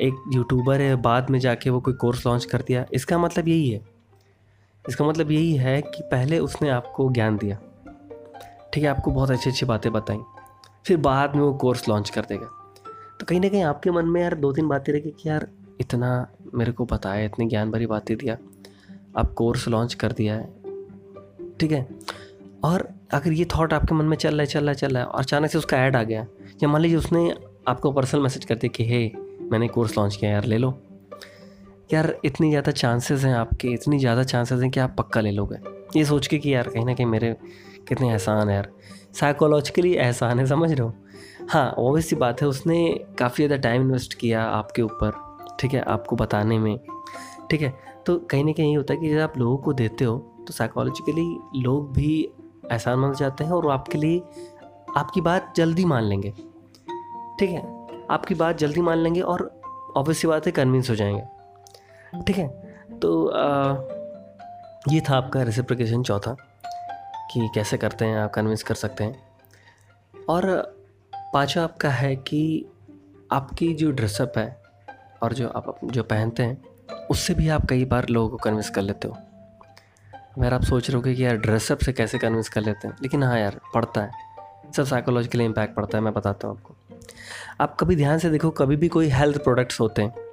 एक 0.00 0.14
यूट्यूबर 0.34 0.80
है, 0.80 0.94
बाद 0.96 1.30
में 1.30 1.38
जाके 1.38 1.70
वो 1.70 1.80
कोई 1.80 1.94
कोर्स 1.94 2.26
लॉन्च 2.26 2.44
कर 2.44 2.62
दिया, 2.62 2.84
इसका 2.92 3.18
मतलब 3.18 3.48
यही 3.48 3.68
है। 3.68 3.80
इसका 4.84 5.04
मतलब 5.04 5.30
यही 5.30 5.54
है 5.54 5.80
कि 5.82 6.02
पहले 6.02 6.38
उसने 6.38 6.68
आपको 6.68 7.10
ज्ञान 7.10 7.36
दिया। 7.36 7.58
ठीक 8.72 8.84
है, 8.84 8.88
आपको 8.90 9.10
बहुत 9.10 9.30
अच्छी 9.30 9.50
अच्छी 9.50 9.66
बातें 9.66 9.92
बताई, 9.92 10.18
फिर 10.86 10.96
बाद 10.96 11.34
में 11.36 11.42
वो 11.42 11.52
कोर्स 11.54 11.88
लॉन्च 11.88 12.10
कर 12.10 12.24
देगा। 12.24 12.46
तो 13.20 13.26
कहीं 13.26 13.40
ना 13.40 13.48
कहीं 13.48 13.62
आपके 13.62 13.90
मन 13.90 14.06
में 14.06 14.20
यार 14.22 14.34
दो 14.34 14.52
तीन 14.52 14.68
बातें 14.68 14.92
रही 14.92 15.10
कि 15.12 15.28
यार 15.28 15.48
इतना 15.80 16.26
मेरे 16.54 16.72
को 16.72 16.84
बताया, 16.84 17.24
इतनी 17.24 17.48
ज्ञान 17.48 17.70
भरी 17.70 17.86
बातें 17.86 18.16
दिया, 18.16 18.36
आप 19.16 19.32
कोर्स 19.32 19.68
लॉन्च 19.68 19.94
कर 19.94 20.12
दिया 20.12 20.34
है। 20.34 20.46
ठीक 21.60 21.72
है? 21.72 21.86
और 22.64 22.88
अगर 23.12 23.32
ये 23.32 23.44
थॉट 23.44 23.72
आपके 23.72 23.94
मन 23.94 24.04
में 24.04 24.16
चल 24.16 24.30
रहा 24.30 24.40
है, 24.40 24.46
चल 24.46 24.60
रहा 24.60 24.70
है, 24.70 24.74
चल 24.74 24.88
रहा 24.88 25.02
है 25.02 25.08
और 25.08 25.20
अचानक 25.20 25.50
से 25.50 25.58
उसका 25.58 25.76
ऐड 25.76 25.96
आ 25.96 26.02
गया, 26.02 26.26
या 26.62 26.68
मान 26.68 26.82
लीजिए 26.82 26.98
उसने 26.98 27.30
आपको 27.68 27.92
पर्सनल 27.92 28.20
मैसेज 28.20 28.44
कर 28.44 28.54
दिया 28.54 28.72
कि 28.76 28.84
हे 28.84 29.10
मैंने 29.52 29.68
कोर्स 29.68 29.96
लॉन्च 29.98 30.16
किया 30.16 30.30
यार, 30.30 30.44
ले 30.44 30.58
लो। 30.58 30.70
यार, 31.92 32.14
इतनी 32.24 32.48
ज़्यादा 32.50 32.72
चांसेस 32.72 33.24
हैं 33.24 33.34
आपके, 33.34 33.68
इतनी 33.68 33.98
ज़्यादा 33.98 34.22
चांसेस 34.22 34.60
हैं 34.60 34.70
कि 34.70 34.80
आप 34.80 34.94
पक्का 34.98 35.20
ले 35.20 35.30
लोगे। 35.30 35.56
ये 35.98 36.04
सोच 36.04 36.26
के 36.26 36.38
कि 36.38 36.54
यार, 36.54 36.68
कहीं 36.68 36.84
ना 36.84 36.94
कहीं 36.94 37.06
मेरे 37.06 37.36
कितने 37.88 38.10
एहसान 38.10 38.48
है 38.48 38.54
यार। 38.54 38.68
साइकोलॉजिकली 39.14 39.94
एहसान 39.94 40.38
है, 40.38 40.46
समझ 40.46 40.70
रहे 40.72 40.82
हो? 40.82 40.94
हाँ 41.50 41.70
ओबियस 41.78 42.08
सी 42.08 42.16
बात 42.16 42.42
है, 42.42 42.48
उसने 42.48 43.04
काफ़ी 43.18 43.46
ज़्यादा 43.46 43.62
टाइम 43.62 43.82
इन्वेस्ट 43.82 44.14
किया 44.14 44.42
आपके 44.44 44.82
ऊपर, 44.82 45.12
ठीक 45.60 45.74
है, 45.74 45.80
आपको 45.80 46.16
बताने 46.16 46.58
में, 46.58 46.78
ठीक 47.50 47.62
है? 47.62 47.72
तो 48.06 48.16
कहीं 48.20 48.44
ना 48.44 48.52
कहीं 48.52 48.70
ये 48.70 48.76
होता 48.76 48.94
है 48.94 49.00
कि 49.00 49.10
जब 49.10 49.20
आप 49.20 49.38
लोगों 49.38 49.56
को 49.56 49.72
देते 49.72 50.04
हो 50.04 50.16
तो 50.46 50.52
साइकोलॉजिकली 50.52 51.60
लोग 51.62 51.92
भी 51.92 52.28
एहसान 52.72 52.98
मान 52.98 53.14
जाते 53.14 53.44
हैं 53.44 53.50
और 53.50 53.70
आपके 53.70 53.98
लिए 53.98 54.18
आपकी 54.96 55.20
बात 55.20 55.52
जल्दी 55.56 55.84
मान 55.84 56.02
लेंगे। 56.02 56.30
ठीक 57.38 57.50
है? 57.50 57.88
आपकी 58.10 58.34
बात 58.34 58.56
जल्दी 58.56 58.80
मान 58.80 58.98
लेंगे 58.98 59.20
और 59.20 59.60
ऑब्वियस 59.96 60.18
सी 60.18 60.28
बात 60.28 60.46
है 60.46 60.52
कन्विंस 60.52 60.90
हो 60.90 60.94
जाएँगे। 60.94 61.22
ठीक 62.22 62.38
है? 62.38 62.48
तो 63.02 63.26
आ, 63.26 63.72
ये 64.94 65.00
था 65.00 65.16
आपका 65.16 65.42
रेसिप्रिकेशन 65.42 66.02
चौथा 66.02 66.36
कि 67.32 67.48
कैसे 67.54 67.76
करते 67.76 68.04
हैं 68.04 68.18
आप 68.18 68.32
कन्विंस 68.32 68.62
कर 68.62 68.74
सकते 68.74 69.04
हैं। 69.04 69.22
और 70.28 70.74
पाँचवा 71.14 71.64
आपका 71.64 71.90
है 71.90 72.16
कि 72.16 72.66
आपकी 73.32 73.74
जो 73.74 73.90
ड्रेसअप 73.90 74.32
है 74.36 74.62
और 75.22 75.32
जो 75.32 75.48
आप 75.48 75.80
जो 75.84 76.02
पहनते 76.02 76.42
हैं 76.42 76.64
उससे 77.10 77.34
भी 77.34 77.48
आप 77.48 77.66
कई 77.66 77.84
बार 77.84 78.08
लोगों 78.08 78.28
को 78.28 78.36
कन्विंस 78.36 78.70
कर 78.70 78.82
लेते 78.82 79.08
हो। 79.08 79.16
अगर 80.34 80.54
आप 80.54 80.62
सोच 80.62 80.88
रहे 80.90 80.96
हो 80.96 81.02
कि 81.02 81.24
यार 81.24 81.36
ड्रेसअप 81.36 81.78
से 81.78 81.92
कैसे 81.92 82.18
कन्विंस 82.18 82.48
कर 82.48 82.60
लेते 82.60 82.88
हैं, 82.88 82.96
लेकिन 83.02 83.22
हाँ 83.22 83.38
यार 83.38 83.60
पड़ता 83.74 84.00
है। 84.00 84.26
सब 84.76 84.84
साइकोलॉजिकली 84.84 85.44
इम्पैक्ट 85.44 85.74
पड़ता 85.74 85.98
है, 85.98 86.04
मैं 86.04 86.12
बताता 86.14 86.48
हूँ 86.48 86.56
आपको। 86.56 86.74
आप 87.60 87.76
कभी 87.80 87.96
ध्यान 87.96 88.18
से 88.18 88.30
देखो, 88.30 88.50
कभी 88.52 88.76
भी 88.76 88.88
कोई 88.88 89.08
हेल्थ 89.08 89.42
प्रोडक्ट्स 89.44 89.80
होते 89.80 90.02
हैं 90.02 90.26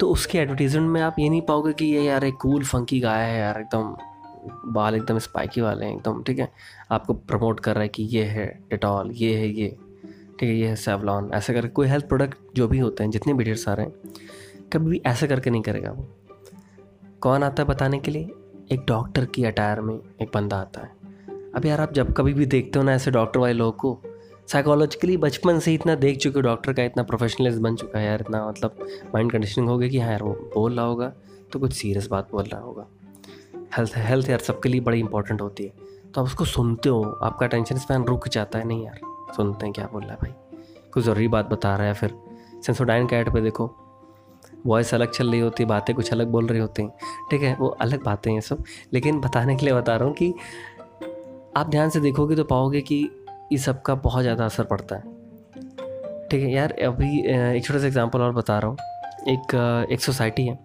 तो 0.00 0.08
उसके 0.08 0.38
एडवर्टीजमेंट 0.38 0.88
में 0.88 1.00
आप 1.02 1.16
ये 1.18 1.28
नहीं 1.28 1.40
पाओगे 1.42 1.72
कि 1.72 1.84
ये 1.86 2.02
यार 2.02 2.24
एक 2.24 2.34
कूल 2.34 2.64
फंकी 2.64 2.98
गाय 3.00 3.22
है 3.22 3.38
यार, 3.40 3.60
एकदम 3.60 3.96
बाल 4.72 4.94
एकदम 4.94 5.18
स्पाइकी 5.18 5.60
वाले 5.60 5.86
हैं, 5.86 5.94
एकदम, 5.94 6.22
ठीक 6.22 6.38
है? 6.38 6.48
आपको 6.90 7.14
प्रमोट 7.14 7.60
कर 7.60 7.74
रहा 7.74 7.82
है 7.82 7.88
कि 7.88 8.02
ये 8.02 8.24
है 8.24 8.46
डिटॉल 8.70 9.10
ये 9.12 9.34
है 9.36 9.48
ये, 9.48 9.68
ठीक 10.40 10.42
है? 10.42 10.54
ये 10.54 10.68
है 10.68 10.76
सेवलॉन 10.76 11.30
ऐसे 11.34 11.54
करके 11.54 11.68
कोई 11.68 11.88
हेल्थ 11.88 12.08
प्रोडक्ट 12.08 12.38
जो 12.56 12.68
भी 12.68 12.78
होते 12.78 13.04
हैं, 13.04 13.10
जितने 13.10 13.34
भी 13.34 13.44
ढेर 13.44 13.56
सारे 13.56 13.82
हैं, 13.82 13.92
कभी 14.72 14.90
भी 14.90 15.02
ऐसे 15.06 15.26
करके 15.26 15.50
नहीं 15.50 15.62
करेगा 15.62 15.90
वो। 15.90 16.08
कौन 17.20 17.42
आता 17.42 17.62
है 17.62 17.68
बताने 17.68 17.98
के 17.98 18.10
लिए? 18.10 18.30
एक 18.72 18.84
डॉक्टर 18.86 19.24
की 19.24 19.44
अटायर 19.44 19.80
में 19.80 19.94
एक 19.94 20.30
बंदा 20.34 20.56
आता 20.56 20.80
है। 20.80 20.90
अब 21.54 21.66
यार, 21.66 21.80
आप 21.80 21.92
जब 21.92 22.12
कभी 22.12 22.34
भी 22.34 22.46
देखते 22.46 22.78
हो 22.78 22.84
ना 22.84 22.92
ऐसे 22.92 23.10
डॉक्टर 23.10 23.40
वाले 23.40 23.52
लोगों 23.52 23.72
को 23.72 24.00
साइकोलॉजिकली 24.48 25.16
बचपन 25.16 25.58
से 25.58 25.74
इतना 25.74 25.94
देख 25.94 26.18
चुके 26.18 26.38
हो, 26.38 26.42
डॉक्टर 26.42 26.72
का 26.72 26.82
इतना 26.82 27.02
प्रोफेशनलिस्ट 27.02 27.58
बन 27.58 27.76
चुका 27.76 27.98
है 27.98 28.06
यार, 28.06 28.20
इतना 28.20 28.46
मतलब 28.48 28.86
माइंड 29.14 29.32
कंडीशनिंग 29.32 29.68
हो 29.68 29.78
गया 29.78 29.88
कि 29.88 29.98
हाँ 29.98 30.10
यार, 30.10 30.22
वो 30.22 30.32
बोल 30.54 30.76
रहा 30.76 30.84
होगा 30.84 31.12
तो 31.52 31.58
कुछ 31.58 31.72
सीरियस 31.72 32.06
बात 32.06 32.30
बोल 32.32 32.44
रहा 32.44 32.60
होगा। 32.60 32.86
हेल्थ 33.76 33.92
हेल्थ 33.96 34.28
यार 34.28 34.38
सबके 34.38 34.68
लिए 34.68 34.80
बड़ी 34.80 35.00
इंपॉर्टेंट 35.00 35.40
होती 35.40 35.64
है। 35.64 35.72
तो 36.14 36.20
आप 36.20 36.26
उसको 36.26 36.44
सुनते 36.44 36.88
हो, 36.88 37.02
आपका 37.22 37.46
टेंशन 37.46 37.78
स्पैन 37.78 38.04
रुक 38.04 38.28
जाता 38.28 38.58
है। 38.58 38.66
नहीं 38.66 38.84
यार, 38.84 39.00
सुनते 39.36 39.66
हैं 39.66 39.72
क्या 39.72 39.88
बोल 39.92 40.02
रहा 40.02 40.12
है 40.12 40.18
भाई? 40.22 40.32
कुछ 40.92 41.04
ज़रूरी 41.04 41.28
बात 41.28 41.46
बता 41.46 41.76
रहा 41.76 41.86
है 41.86 41.94
फिर 41.94 42.14
सेंसोडाइन 42.66 43.06
कैट 43.06 43.28
पे 43.28 43.40
देखो। 43.40 43.74
वॉइस 44.66 44.92
अलग 44.94 45.10
चल 45.10 45.30
रही 45.30 45.40
होती 45.40 45.62
है 45.62 45.68
बातें 45.68 45.94
कुछ 45.96 46.12
अलग 46.12 46.28
बोल 46.28 46.46
रही 46.46 46.60
होती। 46.60 46.82
हैं 46.82 46.90
ठीक 47.30 47.42
है, 47.42 47.54
वो 47.54 47.68
अलग 47.68 48.04
बातें 48.04 48.32
हैं 48.32 48.40
सब। 48.40 48.64
लेकिन 48.92 49.20
बताने 49.20 49.56
के 49.56 49.66
लिए 49.66 49.74
बता 49.74 49.96
रहा 49.96 50.08
हूँ 50.08 50.14
कि 50.14 50.32
आप 51.56 51.70
ध्यान 51.70 51.90
से 51.90 52.00
देखोगे 52.00 52.36
तो 52.36 52.44
पाओगे 52.46 52.80
कि 52.82 53.08
इस 53.52 53.64
सब 53.64 53.82
का 53.82 53.94
बहुत 53.96 54.22
ज़्यादा 54.22 54.44
असर 54.44 54.64
पड़ता 54.64 54.96
है। 54.96 55.16
ठीक 56.28 56.42
है, 56.42 56.50
यार, 56.50 56.72
अभी 56.82 57.18
एक 57.56 57.64
छोटा 57.64 57.78
सा 57.78 57.86
एग्ज़ाम्पल 57.86 58.20
और 58.20 58.32
बता 58.32 58.58
रहा 58.58 58.68
हूँ। 58.68 58.76
एक 59.28 59.86
एक 59.92 60.00
सोसाइटी 60.00 60.46
है। 60.46 60.58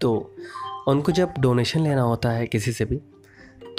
तो 0.00 0.12
उनको 0.88 1.12
जब 1.12 1.34
डोनेशन 1.40 1.80
लेना 1.80 2.02
होता 2.02 2.30
है 2.30 2.46
किसी 2.46 2.72
से 2.72 2.84
भी 2.84 3.00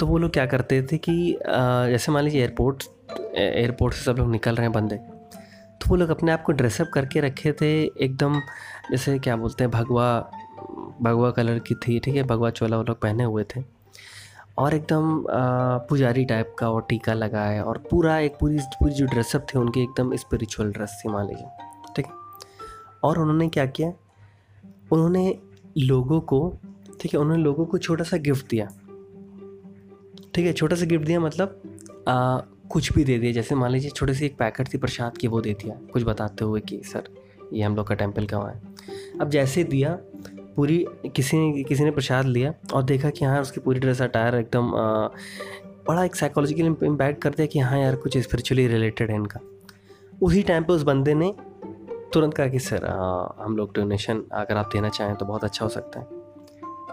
तो 0.00 0.06
वो 0.06 0.18
लोग 0.18 0.32
क्या 0.32 0.44
करते 0.46 0.80
थे 0.82 0.98
कि 0.98 1.14
जैसे 1.42 2.12
मान 2.12 2.24
लीजिए 2.24 2.40
एयरपोर्ट 2.40 2.84
एयरपोर्ट 3.36 3.94
से 3.94 4.04
सब 4.04 4.18
लोग 4.18 4.30
निकल 4.30 4.54
रहे 4.54 4.66
हैं 4.66 4.72
बंदे। 4.72 4.96
तो 5.84 5.90
वो 5.90 5.96
लोग 5.96 6.08
अपने 6.08 6.32
आप 6.32 6.42
को 6.42 6.52
ड्रेसअप 6.52 6.88
करके 6.94 7.20
रखे 7.20 7.52
थे 7.52 7.70
एकदम 7.84 8.40
जैसे 8.90 9.18
क्या 9.18 9.36
बोलते 9.36 9.64
हैं 9.64 9.70
भगवा 9.70 10.06
भगवा 11.02 11.30
कलर 11.30 11.58
की 11.58 11.74
थी 11.74 11.98
ठीक 12.00 12.14
है 12.16 12.22
भगवा 12.22 12.50
चोला 12.50 12.76
वो 12.76 12.82
लोग 12.82 13.00
पहने 13.00 13.24
हुए 13.24 13.44
थे। 13.44 13.62
और 14.58 14.74
एकदम 14.74 15.24
पुजारी 15.88 16.24
टाइप 16.24 16.54
का 16.58 16.70
और 16.70 16.86
टीका 16.88 17.12
लगाए 17.12 17.60
और 17.60 17.78
पूरा 17.90 18.18
एक 18.18 18.36
पूरी 18.40 18.58
पूरी 18.58 18.94
जो 18.94 19.06
ड्रेसअप 19.06 19.46
थे 19.54 19.58
उनकी 19.58 19.82
एकदम 19.82 20.14
स्पिरिचुअल 20.16 20.70
ड्रेस 20.72 21.00
थी 21.04 21.08
मान 21.08 21.26
लीजिए 21.26 21.92
ठीक 21.96 22.06
है। 22.06 22.12
और 23.04 23.18
उन्होंने 23.18 23.48
क्या 23.48 23.66
किया 23.66 23.92
उन्होंने 24.92 25.38
लोगों 25.78 26.20
को 26.20 26.40
ठीक 27.00 27.14
है 27.14 27.20
उन्होंने 27.20 27.42
लोगों 27.42 27.66
को 27.66 27.78
छोटा 27.78 28.04
सा 28.04 28.16
गिफ्ट 28.16 28.48
दिया 28.48 28.66
ठीक 30.34 30.46
है 30.46 30.52
छोटा 30.52 30.76
सा 30.76 30.86
गिफ्ट 30.86 31.04
दिया 31.04 31.20
मतलब 31.20 31.62
आ, 32.08 32.40
कुछ 32.70 32.92
भी 32.92 33.04
दे 33.04 33.18
दिया। 33.18 33.32
जैसे 33.32 33.54
मान 33.54 33.70
लीजिए 33.70 33.90
छोटे 33.90 34.14
से 34.14 34.26
एक 34.26 34.36
पैकेट 34.38 34.72
थी 34.74 34.78
प्रसाद 34.78 35.16
की, 35.16 35.28
वो 35.28 35.40
दे 35.40 35.52
दिया 35.52 35.78
कुछ 35.92 36.02
बताते 36.02 36.44
हुए 36.44 36.60
कि, 36.60 36.80
सर, 36.84 37.08
ये 37.52 37.62
हम 37.62 37.76
लोग 37.76 37.86
का 37.86 37.94
टेंपल 37.94 38.26
कहाँ 38.26 38.50
है? 38.50 38.60
अब 39.20 39.30
जैसे 39.30 39.64
दिया, 39.64 39.98
पूरी 40.56 40.84
किसी 41.16 41.36
ने 41.36 41.62
किसी 41.62 41.84
ने 41.84 41.90
प्रसाद 41.90 42.26
लिया 42.26 42.52
और 42.74 42.82
देखा 42.82 43.10
कि 43.10 43.24
हाँ 43.24 43.40
उसकी 43.40 43.60
पूरी 43.60 43.80
ड्रेस 43.80 44.02
अटायर 44.02 44.34
एकदम 44.34 44.70
बड़ा 45.88 46.04
एक 46.04 46.16
साइकोलॉजिकल 46.16 46.66
इम्पैक्ट 46.84 47.22
कर 47.22 47.30
दिया 47.30 47.46
कि 47.46 47.58
हाँ 47.58 47.78
यार, 47.78 47.96
कुछ 47.96 48.18
स्पिरिचुअली 48.18 48.66
रिलेटेड 48.66 49.10
है 49.10 49.16
इनका। 49.16 49.40
उसी 50.22 50.42
टाइम 50.42 50.64
पे 50.64 50.72
उस 50.72 50.82
बंदे 50.82 51.14
ने 51.14 51.34
तुरंत 52.12 52.34
कहा 52.34 52.46
कि, 52.46 52.58
सर 52.58 52.86
हम 53.38 53.56
लोग 53.56 53.74
डोनेशन 53.74 54.22
अगर 54.32 54.56
आप 54.56 54.70
देना 54.72 54.88
चाहें 54.88 55.14
तो 55.16 55.26
बहुत 55.26 55.44
अच्छा 55.44 55.64
हो 55.64 55.68
सकता 55.68 56.00
है। 56.00 56.06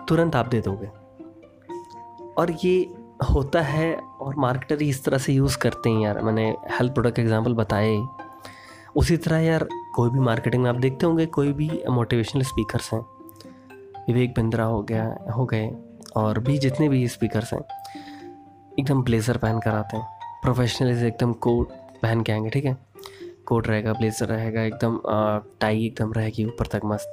तुरंत 0.05 0.35
आप 0.35 0.47
दे 0.47 0.61
दोगे। 0.61 0.87
और 2.37 2.51
ये 2.65 2.79
होता 3.31 3.61
है 3.61 4.10
और 4.21 4.35
मार्केटर 4.37 4.81
इस 4.83 5.03
तरह 5.05 5.17
से 5.17 5.33
यूज़ 5.33 5.57
करते 5.57 5.89
हैं 5.89 6.01
यार। 6.01 6.21
मैंने 6.21 6.47
हेल्थ 6.71 6.93
प्रोडक्ट 6.93 7.19
एग्ज़ाम्पल 7.19 7.53
बताए। 7.53 7.97
उसी 8.95 9.17
तरह 9.17 9.39
यार, 9.39 9.67
कोई 9.95 10.09
भी 10.09 10.19
मार्केटिंग 10.19 10.63
में 10.63 10.69
आप 10.69 10.75
देखते 10.77 11.05
होंगे, 11.05 11.25
कोई 11.27 11.51
भी 11.53 11.69
मोटिवेशनल 11.89 12.43
स्पीकर्स 12.43 12.91
हैं। 12.93 13.01
विवेक 14.07 14.33
बिंद्रा 14.35 14.63
हो 14.63 14.81
गया, 14.83 15.05
हो 15.35 15.45
गए, 15.45 15.69
और 16.15 16.39
भी 16.39 16.57
जितने 16.57 16.89
भी 16.89 17.07
स्पीकर्स 17.07 17.53
हैं, 17.53 17.61
एकदम 18.79 19.03
ब्लेज़र 19.03 19.37
पहन 19.37 19.59
कर 19.59 19.71
आते 19.71 19.97
हैं। 19.97 20.05
प्रोफेशनली 20.43 21.07
एकदम 21.07 21.33
कोट 21.39 21.71
पहन 22.01 22.21
के 22.21 22.31
आएँगे, 22.31 22.49
ठीक 22.49 22.65
है? 22.65 22.77
कोट 23.47 23.67
रहेगा 23.67 23.93
ब्लेजर 23.93 24.25
रहेगा, 24.25 24.61
एकदम 24.61 24.99
टाई 25.61 25.85
एकदम 25.85 26.13
रहेगी, 26.13 26.45
ऊपर 26.45 26.67
तक 26.67 26.81
मस्त। 26.85 27.11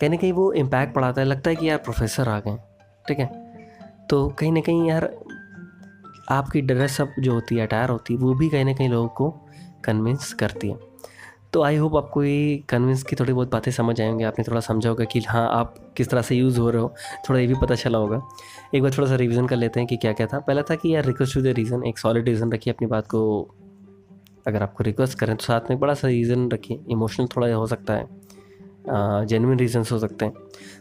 कहीं 0.00 0.10
ना 0.10 0.16
कहीं 0.16 0.32
वो 0.32 0.52
इम्पैक्ट 0.54 0.94
पड़ाता 0.94 1.20
है। 1.20 1.26
लगता 1.26 1.50
है 1.50 1.56
कि 1.56 1.68
यार 1.68 1.78
प्रोफेसर 1.78 2.28
आ 2.28 2.38
गए, 2.40 2.56
ठीक 3.08 3.18
है? 3.18 3.26
तो 4.10 4.28
कहीं 4.30 4.52
ना 4.52 4.60
कहीं 4.60 4.88
यार 4.88 5.04
आपकी 6.28 6.60
ड्रेसअप 6.62 7.14
जो 7.20 7.32
होती 7.32 7.56
है 7.56 7.66
अटायर 7.66 7.90
होती 7.90 8.14
है, 8.14 8.20
वो 8.20 8.34
भी 8.34 8.48
कहीं 8.48 8.64
ना 8.64 8.72
कहीं 8.72 8.88
लोगों 8.88 9.08
को 9.10 9.30
कन्विंस 9.84 10.32
करती 10.32 10.68
है। 10.68 10.78
तो 11.52 11.62
आई 11.62 11.76
होप 11.76 11.94
आपको 11.96 12.22
ये 12.24 12.56
कन्विंस 12.68 13.02
की 13.02 13.16
थोड़ी 13.16 13.32
बहुत 13.32 13.50
बातें 13.52 13.70
समझ 13.72 14.00
आएँगे, 14.00 14.24
आपने 14.24 14.44
थोड़ा 14.48 14.60
समझा 14.60 14.88
होगा 14.88 15.04
कि 15.04 15.20
हाँ 15.20 15.48
आप 15.50 15.74
किस 15.96 16.08
तरह 16.10 16.22
से 16.22 16.36
यूज़ 16.36 16.58
हो 16.60 16.70
रहे 16.70 16.82
हो, 16.82 16.94
थोड़ा 17.28 17.40
ये 17.40 17.46
भी 17.46 17.54
पता 17.60 17.74
चला 17.74 17.98
होगा। 17.98 18.20
एक 18.74 18.82
बार 18.82 18.92
थोड़ा 18.96 19.08
सा 19.08 19.16
रिवीजन 19.16 19.46
कर 19.46 19.56
लेते 19.56 19.80
हैं 19.80 19.86
कि 19.88 19.96
क्या 19.96 20.12
क्या 20.12 20.26
था। 20.26 20.38
पहला 20.38 20.62
था 20.62 20.74
कि 20.74 20.94
यार 20.94 21.04
रिक्वेस्ट 21.04 21.34
टू 21.34 21.42
द 21.42 21.54
रीज़न 21.56 21.84
एक 21.84 21.98
सॉलिड 21.98 22.28
रीज़न 22.28 22.52
रखिए 22.52 22.72
अपनी 22.72 22.88
बात 22.88 23.06
को। 23.06 23.22
अगर 24.46 24.62
आपको 24.62 24.84
रिक्वेस्ट 24.84 25.18
करें 25.18 25.34
तो 25.36 25.44
साथ 25.44 25.70
में 25.70 25.78
बड़ा 25.80 25.94
सा 25.94 26.08
रीज़न 26.08 26.48
रखिए 26.50 26.80
इमोशनल 26.90 27.26
थोड़ा 27.26 27.54
हो 27.54 27.66
सकता 27.66 27.94
है 27.94 28.06
जेनविन 29.26 29.58
रीजन्स 29.58 29.92
हो 29.92 29.98
सकते 29.98 30.24
हैं। 30.24 30.32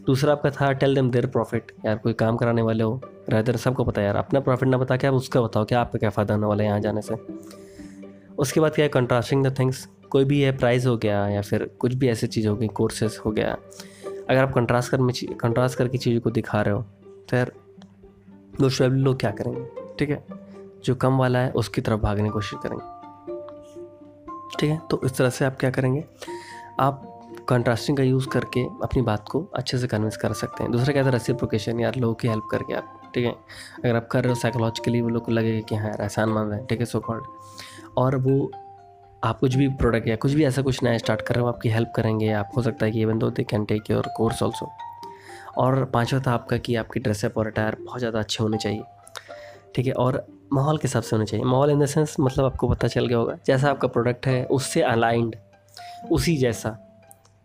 दूसरा 0.06 0.32
आपका 0.32 0.50
था 0.52 0.72
टेल 0.74 0.96
देम 0.96 1.10
देर 1.12 1.26
प्रॉफिट 1.28 1.72
यार 1.86 1.98
कोई 1.98 2.14
काम 2.16 2.36
कराने 2.38 2.62
वाले 2.62 2.84
हो 2.84 3.00
रहते 3.30 3.58
सबको 3.58 3.84
पता 3.84 4.02
है 4.02 4.08
यार, 4.08 4.16
अपना 4.16 4.40
प्रॉफिट 4.40 4.70
ना 4.70 4.78
बता 4.78 4.98
के 4.98 5.08
आप 5.08 5.14
उसका 5.14 5.42
बताओ 5.42 5.66
कि 5.66 5.76
आपका 5.76 6.00
क्या 6.00 6.10
फ़ायदा 6.10 6.34
होने 6.34 6.48
वाला 6.48 6.64
है 6.64 6.70
यहाँ 6.70 6.80
जाने 6.80 7.02
से। 7.02 7.16
उसके 8.38 8.60
बाद 8.60 8.76
क्या 8.76 8.84
है 8.84 8.90
कंट्रास्टिंग 8.90 9.46
द 9.46 9.58
थिंग्स 9.60 9.88
कोई 10.10 10.26
भी 10.26 10.42
है 10.42 10.56
प्राइस 10.58 10.86
हो 10.86 10.96
गया 10.98 11.28
या 11.28 11.42
फिर 11.42 11.64
कुछ 11.80 11.94
भी 11.94 12.10
ऐसी 12.10 12.28
चीज़ 12.28 12.48
हो 12.48 12.56
गई 12.56 12.68
कोर्सेस 12.68 13.20
हो 13.26 13.32
गया। 13.32 13.58
अगर 14.30 14.38
आप 14.38 14.54
कंट्रास्ट 14.54 14.92
कर 14.92 15.02
में 15.02 15.14
कंट्रास्ट 15.42 15.78
करके 15.78 15.98
चीज़ों 15.98 16.22
को 16.22 16.32
दिखा 16.32 16.62
रहे 16.62 16.76
हो 16.76 16.82
तो 17.30 17.38
यार 17.38 17.52
मोस्ट 18.62 18.82
लोग 18.82 19.20
क्या 19.20 19.32
करेंगे, 19.32 19.66
ठीक 20.00 20.10
है? 20.10 20.24
जो 20.86 20.96
कम 20.96 21.18
वाला 21.18 21.40
है, 21.40 21.52
उसकी 21.52 21.82
तरफ़ 21.82 22.00
भागने 22.00 22.24
की 22.24 22.30
कोशिश 22.30 22.60
करेंगे। 22.64 22.84
ठीक 24.60 24.70
है? 24.70 24.80
तो 24.92 25.02
इस 25.06 25.18
तरह 25.18 25.30
से 25.30 25.46
आप 25.46 25.58
क्या 25.60 25.70
करेंगे? 25.70 26.04
आप 26.80 27.12
कंट्रास्टिंग 27.50 27.98
का 27.98 28.04
यूज़ 28.04 28.28
करके 28.30 28.64
अपनी 28.84 29.02
बात 29.02 29.30
को 29.30 29.44
अच्छे 29.56 29.78
से 29.78 29.88
कन्विंस 29.88 30.18
कर 30.18 30.34
सकते 30.34 30.64
हैं। 30.64 30.72
दूसरा 30.72 30.94
क्या 30.94 31.06
था 31.06 31.10
रेसिप्रोकेशन 31.10 31.80
यार, 31.80 31.96
लोगों 31.96 32.14
की 32.14 32.28
हेल्प 32.28 32.48
करके 32.52 32.74
आप 32.74 33.05
ठीक 33.16 33.26
है? 33.26 33.32
अगर 33.32 33.96
आप 33.96 34.08
कर 34.08 34.24
रहे 34.24 34.30
हो 34.30 34.36
साइकोलॉजिकली 34.36 35.02
वो 35.02 35.10
लोग 35.10 35.26
को 35.26 35.32
लगेगा 35.32 35.62
कि 35.70 35.76
हाँ 35.76 35.88
यार 35.88 36.02
एहसान 36.02 36.30
मान 36.30 36.48
रहे 36.48 36.60
हैं, 36.60 36.68
ठीक 36.68 36.80
है 36.80 36.86
सो 36.86 37.00
कॉल्ड 37.00 37.24
और 37.98 38.16
वो, 38.18 38.52
आप 39.24 39.40
कुछ 39.40 39.56
भी 39.56 39.68
प्रोडक्ट 39.76 40.08
या 40.08 40.16
कुछ 40.18 40.34
भी 40.34 40.46
ऐसा 40.46 40.62
कुछ 40.62 40.82
नया 40.84 40.98
स्टार्ट 40.98 41.22
कर 41.22 41.36
रहे 41.36 41.44
हो, 41.44 41.50
आपकी 41.50 41.70
हेल्प 41.70 41.92
करेंगे, 41.96 42.32
आप, 42.32 42.50
हो 42.58 42.62
सकता 42.62 42.86
है 42.86 42.92
कि 42.92 43.02
even 43.02 43.20
though 43.20 43.30
they 43.30 43.44
can 43.44 43.66
take 43.66 43.90
your 43.92 44.08
course 44.18 44.44
also 44.44 44.70
और 45.58 45.84
पाँचवा 45.86 46.20
था 46.28 46.32
आपका 46.34 46.58
कि 46.58 46.76
आपकी 46.76 47.00
ड्रेसअप 47.00 47.38
और 47.38 47.48
अटायर 47.48 47.78
बहुत 47.82 48.00
ज़्यादा 48.00 48.20
अच्छे 48.20 48.44
होने 48.44 48.58
चाहिए, 48.58 48.84
ठीक 49.76 49.86
है? 49.88 49.94
और 49.94 50.26
माहौल 50.54 50.78
के 50.78 50.88
हिसाब 50.88 51.04
से 51.04 51.16
होने 51.16 51.26
चाहिए। 51.26 51.46
माहौल 51.46 51.72
इन 51.72 51.80
द 51.80 51.86
सेंस 51.86 52.16
मतलब 52.20 52.46
आपको 52.46 52.68
पता 52.70 52.88
चल 52.88 53.06
गया 53.08 53.18
होगा, 53.18 53.38
जैसा 53.46 53.70
आपका 53.70 53.88
प्रोडक्ट 53.88 54.28
है, 54.28 54.44
उससे 54.46 54.82
अलाइंड 54.84 55.36
उसी 56.12 56.36
जैसा। 56.38 56.78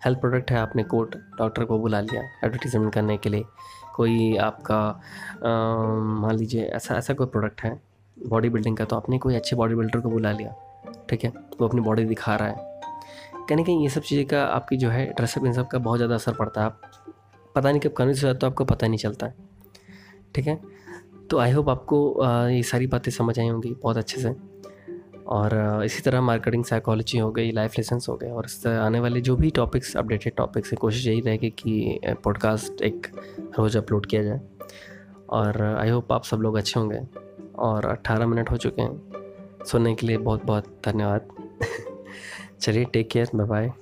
हेल्थ 0.03 0.21
प्रोडक्ट 0.21 0.51
है, 0.51 0.59
आपने 0.59 0.83
कोर्ट 0.85 1.15
डॉक्टर 1.39 1.65
को 1.65 1.79
बुला 1.79 2.01
लिया 2.01 2.23
एडवर्टीजमेंट 2.45 2.93
करने 2.95 3.17
के 3.17 3.29
लिए। 3.29 3.45
कोई 4.01 4.37
आपका 4.39 4.81
मान 6.23 6.37
लीजिए 6.37 6.65
ऐसा 6.75 6.95
ऐसा 6.97 7.15
कोई 7.15 7.27
प्रोडक्ट 7.29 7.63
है 7.63 7.79
बॉडी 8.17 8.49
बिल्डिंग 8.49 8.77
का 8.77 8.85
तो 8.85 8.97
आपने 8.97 9.19
कोई 9.19 9.35
अच्छे 9.35 9.57
बॉडी 9.57 9.75
बिल्डर 9.75 10.01
को 10.01 10.11
बुला 10.11 10.33
लिया, 10.33 10.55
ठीक 11.11 11.25
है? 11.25 11.33
वो 11.61 11.69
अपनी 11.69 11.81
बॉडी 11.81 12.05
दिखा 12.05 12.35
रहा 12.37 12.49
है। 12.49 12.69
कहीं 13.39 13.57
ना 13.57 13.63
कहीं 13.63 13.83
ये 13.83 13.89
सब 13.89 14.03
चीज़ें 14.03 14.27
का 14.27 14.43
आपकी 14.45 14.77
जो 14.77 14.91
है 14.91 15.05
ड्रेसअप 15.13 15.45
इन 15.47 15.53
सब 15.53 15.69
का 15.69 15.79
बहुत 15.81 15.99
ज़्यादा 15.99 16.15
असर 16.15 16.33
पड़ता 16.33 16.61
है। 16.61 16.67
आप 16.67 16.81
पता 17.55 17.71
नहीं 17.71 17.81
कब 17.81 17.93
कन्विंस 17.93 18.23
हो 18.23 18.27
जाता 18.27 18.39
तो 18.39 18.47
आपको 18.47 18.65
पता 18.65 18.87
नहीं 18.87 18.99
चलता 18.99 19.27
है, 19.27 19.35
ठीक 20.35 20.47
है? 20.47 20.59
तो 21.31 21.39
आई 21.39 21.51
होप 21.53 21.69
आपको 21.69 21.99
ये 22.49 22.63
सारी 22.65 22.87
बातें 22.87 23.11
समझ 23.13 23.39
आई 23.39 23.49
होंगी 23.49 23.75
बहुत 23.83 23.97
अच्छे 23.97 24.21
से। 24.21 24.35
और 25.31 25.83
इसी 25.85 26.01
तरह 26.01 26.21
मार्केटिंग 26.21 26.65
साइकोलॉजी 26.65 27.19
हो 27.19 27.31
गई 27.31 27.53
लाइफ 27.53 27.73
लेसन्स 27.79 28.09
हो 28.09 28.17
गए 28.17 28.31
और 28.31 28.45
इस 28.45 28.67
आने 28.67 29.01
वाले 29.01 29.21
जो 29.21 29.37
भी 29.37 29.51
टॉपिक्स 29.51 29.97
अपडेटेड 29.97 30.35
टॉपिक्स 30.37 30.73
हैं, 30.73 30.79
कोशिश 30.81 31.07
यही 31.07 31.21
रहेगी 31.21 31.51
कि 31.51 32.01
पॉडकास्ट 32.07 32.83
एक 32.83 33.07
रोज़ 33.59 33.79
अपलोड 33.79 34.07
किया 34.07 34.23
जाए। 34.23 34.41
और 35.31 35.63
आई 35.63 35.91
होप 35.91 36.13
आप 36.13 36.25
सब 36.25 36.37
लोग 36.37 36.57
अच्छे 36.57 36.81
होंगे 36.81 37.01
और 37.59 37.87
18 37.87 38.27
मिनट 38.27 38.51
हो 38.51 38.57
चुके 38.57 38.83
हैं। 38.83 39.03
सुनने 39.67 39.95
के 39.95 40.07
लिए 40.07 40.17
बहुत 40.17 40.45
बहुत 40.45 40.65
धन्यवाद। 40.87 41.29
चलिए 42.61 42.85
टेक 42.85 43.11
केयर 43.11 43.29
बाय 43.35 43.47
बाय 43.47 43.73